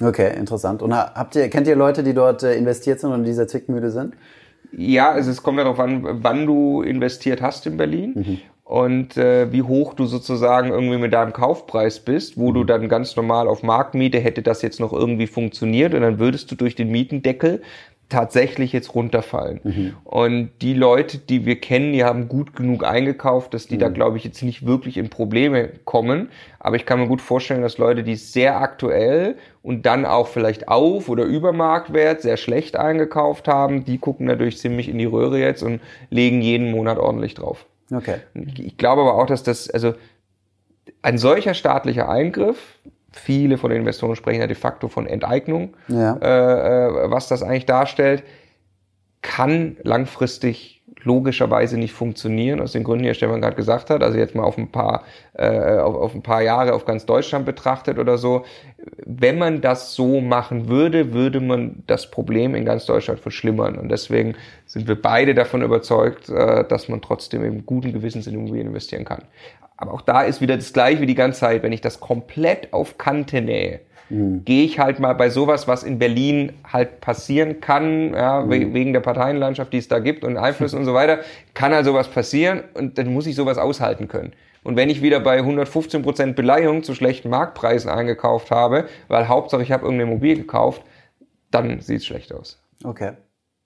Okay, 0.00 0.36
interessant. 0.36 0.80
Und 0.80 0.94
habt 0.94 1.34
ihr, 1.34 1.48
kennt 1.50 1.66
ihr 1.66 1.74
Leute, 1.74 2.04
die 2.04 2.14
dort 2.14 2.44
äh, 2.44 2.54
investiert 2.54 3.00
sind 3.00 3.10
und 3.10 3.20
in 3.20 3.24
dieser 3.24 3.48
Zwickmühle 3.48 3.90
sind? 3.90 4.14
Ja, 4.70 5.10
also 5.10 5.30
es 5.30 5.42
kommt 5.42 5.58
darauf 5.58 5.80
an, 5.80 6.22
wann 6.22 6.46
du 6.46 6.82
investiert 6.82 7.42
hast 7.42 7.66
in 7.66 7.76
Berlin. 7.76 8.12
Mhm 8.14 8.38
und 8.68 9.16
äh, 9.16 9.50
wie 9.50 9.62
hoch 9.62 9.94
du 9.94 10.04
sozusagen 10.04 10.68
irgendwie 10.68 10.98
mit 10.98 11.14
deinem 11.14 11.32
Kaufpreis 11.32 12.00
bist, 12.00 12.36
wo 12.36 12.52
du 12.52 12.60
mhm. 12.60 12.66
dann 12.66 12.88
ganz 12.90 13.16
normal 13.16 13.48
auf 13.48 13.62
Marktmiete 13.62 14.18
hätte 14.18 14.42
das 14.42 14.60
jetzt 14.60 14.78
noch 14.78 14.92
irgendwie 14.92 15.26
funktioniert 15.26 15.94
und 15.94 16.02
dann 16.02 16.18
würdest 16.18 16.50
du 16.50 16.54
durch 16.54 16.74
den 16.74 16.90
Mietendeckel 16.90 17.62
tatsächlich 18.08 18.72
jetzt 18.72 18.94
runterfallen. 18.94 19.60
Mhm. 19.62 19.96
Und 20.04 20.50
die 20.62 20.74
Leute, 20.74 21.18
die 21.18 21.44
wir 21.44 21.60
kennen, 21.60 21.92
die 21.92 22.04
haben 22.04 22.28
gut 22.28 22.56
genug 22.56 22.84
eingekauft, 22.84 23.52
dass 23.52 23.66
die 23.66 23.76
mhm. 23.76 23.80
da, 23.80 23.88
glaube 23.88 24.16
ich, 24.16 24.24
jetzt 24.24 24.42
nicht 24.42 24.66
wirklich 24.66 24.96
in 24.96 25.10
Probleme 25.10 25.68
kommen. 25.84 26.30
Aber 26.58 26.76
ich 26.76 26.86
kann 26.86 27.00
mir 27.00 27.06
gut 27.06 27.20
vorstellen, 27.20 27.62
dass 27.62 27.78
Leute, 27.78 28.02
die 28.02 28.16
sehr 28.16 28.60
aktuell 28.60 29.36
und 29.62 29.84
dann 29.84 30.06
auch 30.06 30.28
vielleicht 30.28 30.68
auf 30.68 31.08
oder 31.08 31.24
über 31.24 31.52
Marktwert 31.52 32.22
sehr 32.22 32.38
schlecht 32.38 32.76
eingekauft 32.76 33.46
haben, 33.46 33.84
die 33.84 33.98
gucken 33.98 34.26
natürlich 34.26 34.58
ziemlich 34.58 34.88
in 34.88 34.98
die 34.98 35.04
Röhre 35.04 35.38
jetzt 35.38 35.62
und 35.62 35.80
legen 36.10 36.40
jeden 36.40 36.70
Monat 36.70 36.98
ordentlich 36.98 37.34
drauf. 37.34 37.66
Okay. 37.92 38.16
Ich 38.34 38.76
glaube 38.76 39.02
aber 39.02 39.14
auch, 39.14 39.26
dass 39.26 39.42
das, 39.42 39.68
also 39.68 39.94
ein 41.02 41.18
solcher 41.18 41.54
staatlicher 41.54 42.08
Eingriff, 42.08 42.78
viele 43.18 43.58
von 43.58 43.70
den 43.70 43.80
Investoren 43.80 44.16
sprechen 44.16 44.40
ja 44.40 44.46
de 44.46 44.56
facto 44.56 44.88
von 44.88 45.06
Enteignung, 45.06 45.74
ja. 45.88 46.16
äh, 46.16 47.06
äh 47.06 47.10
was 47.10 47.28
das 47.28 47.42
eigentlich 47.42 47.66
darstellt, 47.66 48.22
kann 49.22 49.76
langfristig 49.82 50.78
logischerweise 51.02 51.78
nicht 51.78 51.92
funktionieren, 51.92 52.60
aus 52.60 52.72
den 52.72 52.84
Gründen, 52.84 53.02
die 53.02 53.08
Herr 53.08 53.14
Stefan 53.14 53.40
gerade 53.40 53.56
gesagt 53.56 53.90
hat, 53.90 54.02
also 54.02 54.18
jetzt 54.18 54.34
mal 54.34 54.42
auf 54.42 54.58
ein 54.58 54.70
paar, 54.70 55.04
äh, 55.34 55.78
auf, 55.78 55.94
auf 55.94 56.14
ein 56.14 56.22
paar 56.22 56.42
Jahre 56.42 56.74
auf 56.74 56.84
ganz 56.84 57.06
Deutschland 57.06 57.46
betrachtet 57.46 57.98
oder 57.98 58.18
so. 58.18 58.44
Wenn 59.04 59.38
man 59.38 59.60
das 59.60 59.94
so 59.94 60.20
machen 60.20 60.68
würde, 60.68 61.12
würde 61.12 61.40
man 61.40 61.82
das 61.86 62.10
Problem 62.10 62.54
in 62.54 62.64
ganz 62.64 62.86
Deutschland 62.86 63.20
verschlimmern. 63.20 63.76
Und 63.76 63.90
deswegen 63.90 64.34
sind 64.66 64.88
wir 64.88 65.00
beide 65.00 65.34
davon 65.34 65.62
überzeugt, 65.62 66.28
äh, 66.28 66.64
dass 66.64 66.88
man 66.88 67.00
trotzdem 67.00 67.44
im 67.44 67.64
guten 67.64 67.92
Gewissens 67.92 68.26
in 68.26 68.34
Immobilien 68.34 68.68
investieren 68.68 69.04
kann. 69.04 69.22
Aber 69.78 69.94
auch 69.94 70.02
da 70.02 70.22
ist 70.22 70.40
wieder 70.40 70.56
das 70.56 70.72
gleiche 70.72 71.00
wie 71.00 71.06
die 71.06 71.14
ganze 71.14 71.40
Zeit, 71.40 71.62
wenn 71.62 71.72
ich 71.72 71.80
das 71.80 72.00
komplett 72.00 72.72
auf 72.72 72.98
Kante 72.98 73.40
nähe, 73.40 73.80
mhm. 74.10 74.44
gehe 74.44 74.64
ich 74.64 74.80
halt 74.80 74.98
mal 74.98 75.14
bei 75.14 75.30
sowas, 75.30 75.68
was 75.68 75.84
in 75.84 76.00
Berlin 76.00 76.52
halt 76.70 77.00
passieren 77.00 77.60
kann, 77.60 78.12
ja, 78.12 78.40
mhm. 78.40 78.74
wegen 78.74 78.92
der 78.92 79.00
Parteienlandschaft, 79.00 79.72
die 79.72 79.78
es 79.78 79.86
da 79.88 80.00
gibt 80.00 80.24
und 80.24 80.36
Einfluss 80.36 80.74
und 80.74 80.84
so 80.84 80.94
weiter, 80.94 81.20
kann 81.54 81.72
halt 81.72 81.84
sowas 81.84 82.08
passieren 82.08 82.64
und 82.74 82.98
dann 82.98 83.12
muss 83.14 83.26
ich 83.26 83.36
sowas 83.36 83.56
aushalten 83.56 84.08
können. 84.08 84.32
Und 84.64 84.76
wenn 84.76 84.90
ich 84.90 85.00
wieder 85.00 85.20
bei 85.20 85.38
115 85.38 86.02
Prozent 86.02 86.34
Beleihung 86.34 86.82
zu 86.82 86.92
schlechten 86.92 87.30
Marktpreisen 87.30 87.88
eingekauft 87.88 88.50
habe, 88.50 88.86
weil 89.06 89.28
Hauptsache 89.28 89.62
ich 89.62 89.70
habe 89.70 89.84
irgendeine 89.84 90.10
Immobilie 90.10 90.38
gekauft, 90.38 90.82
dann 91.52 91.80
sieht 91.80 91.98
es 91.98 92.06
schlecht 92.06 92.34
aus. 92.34 92.60
Okay. 92.84 93.12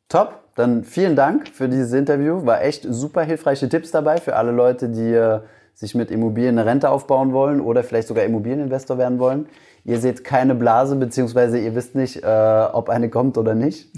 Top. 0.09 0.40
Dann 0.55 0.85
vielen 0.85 1.16
Dank 1.16 1.48
für 1.48 1.70
dieses 1.70 1.94
Interview. 1.94 2.44
War 2.44 2.62
echt 2.62 2.87
super 2.87 3.22
hilfreiche 3.22 3.70
Tipps 3.70 3.90
dabei 3.90 4.18
für 4.18 4.37
alle 4.37 4.53
Leute, 4.53 4.90
die 4.90 5.14
äh, 5.14 5.40
sich 5.75 5.95
mit 5.95 6.11
Immobilien 6.11 6.59
eine 6.59 6.69
Rente 6.69 6.91
aufbauen 6.91 7.33
wollen 7.33 7.61
oder 7.61 7.83
vielleicht 7.83 8.09
sogar 8.09 8.25
Immobilieninvestor 8.25 8.99
werden 8.99 9.19
wollen. 9.19 9.47
Ihr 9.85 9.99
seht 9.99 10.23
keine 10.23 10.55
Blase, 10.55 10.97
beziehungsweise 10.97 11.59
ihr 11.59 11.75
wisst 11.75 11.95
nicht, 11.95 12.23
äh, 12.23 12.67
ob 12.73 12.89
eine 12.89 13.09
kommt 13.09 13.37
oder 13.37 13.55
nicht. 13.55 13.89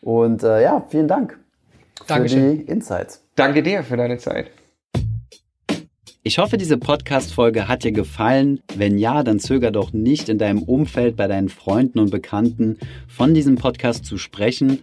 Und 0.00 0.42
äh, 0.42 0.62
ja, 0.62 0.84
vielen 0.88 1.08
Dank 1.08 1.38
Dankeschön. 2.06 2.40
für 2.40 2.56
die 2.56 2.62
Insights. 2.62 3.22
Danke 3.36 3.62
dir 3.62 3.82
für 3.84 3.96
deine 3.96 4.18
Zeit. 4.18 4.50
Ich 6.24 6.38
hoffe, 6.38 6.58
diese 6.58 6.76
Podcast-Folge 6.76 7.68
hat 7.68 7.84
dir 7.84 7.92
gefallen. 7.92 8.60
Wenn 8.74 8.98
ja, 8.98 9.22
dann 9.22 9.38
zöger 9.38 9.70
doch 9.70 9.92
nicht 9.92 10.28
in 10.28 10.36
deinem 10.36 10.62
Umfeld 10.62 11.16
bei 11.16 11.26
deinen 11.26 11.48
Freunden 11.48 12.00
und 12.00 12.10
Bekannten 12.10 12.78
von 13.06 13.32
diesem 13.32 13.56
Podcast 13.56 14.04
zu 14.04 14.18
sprechen. 14.18 14.82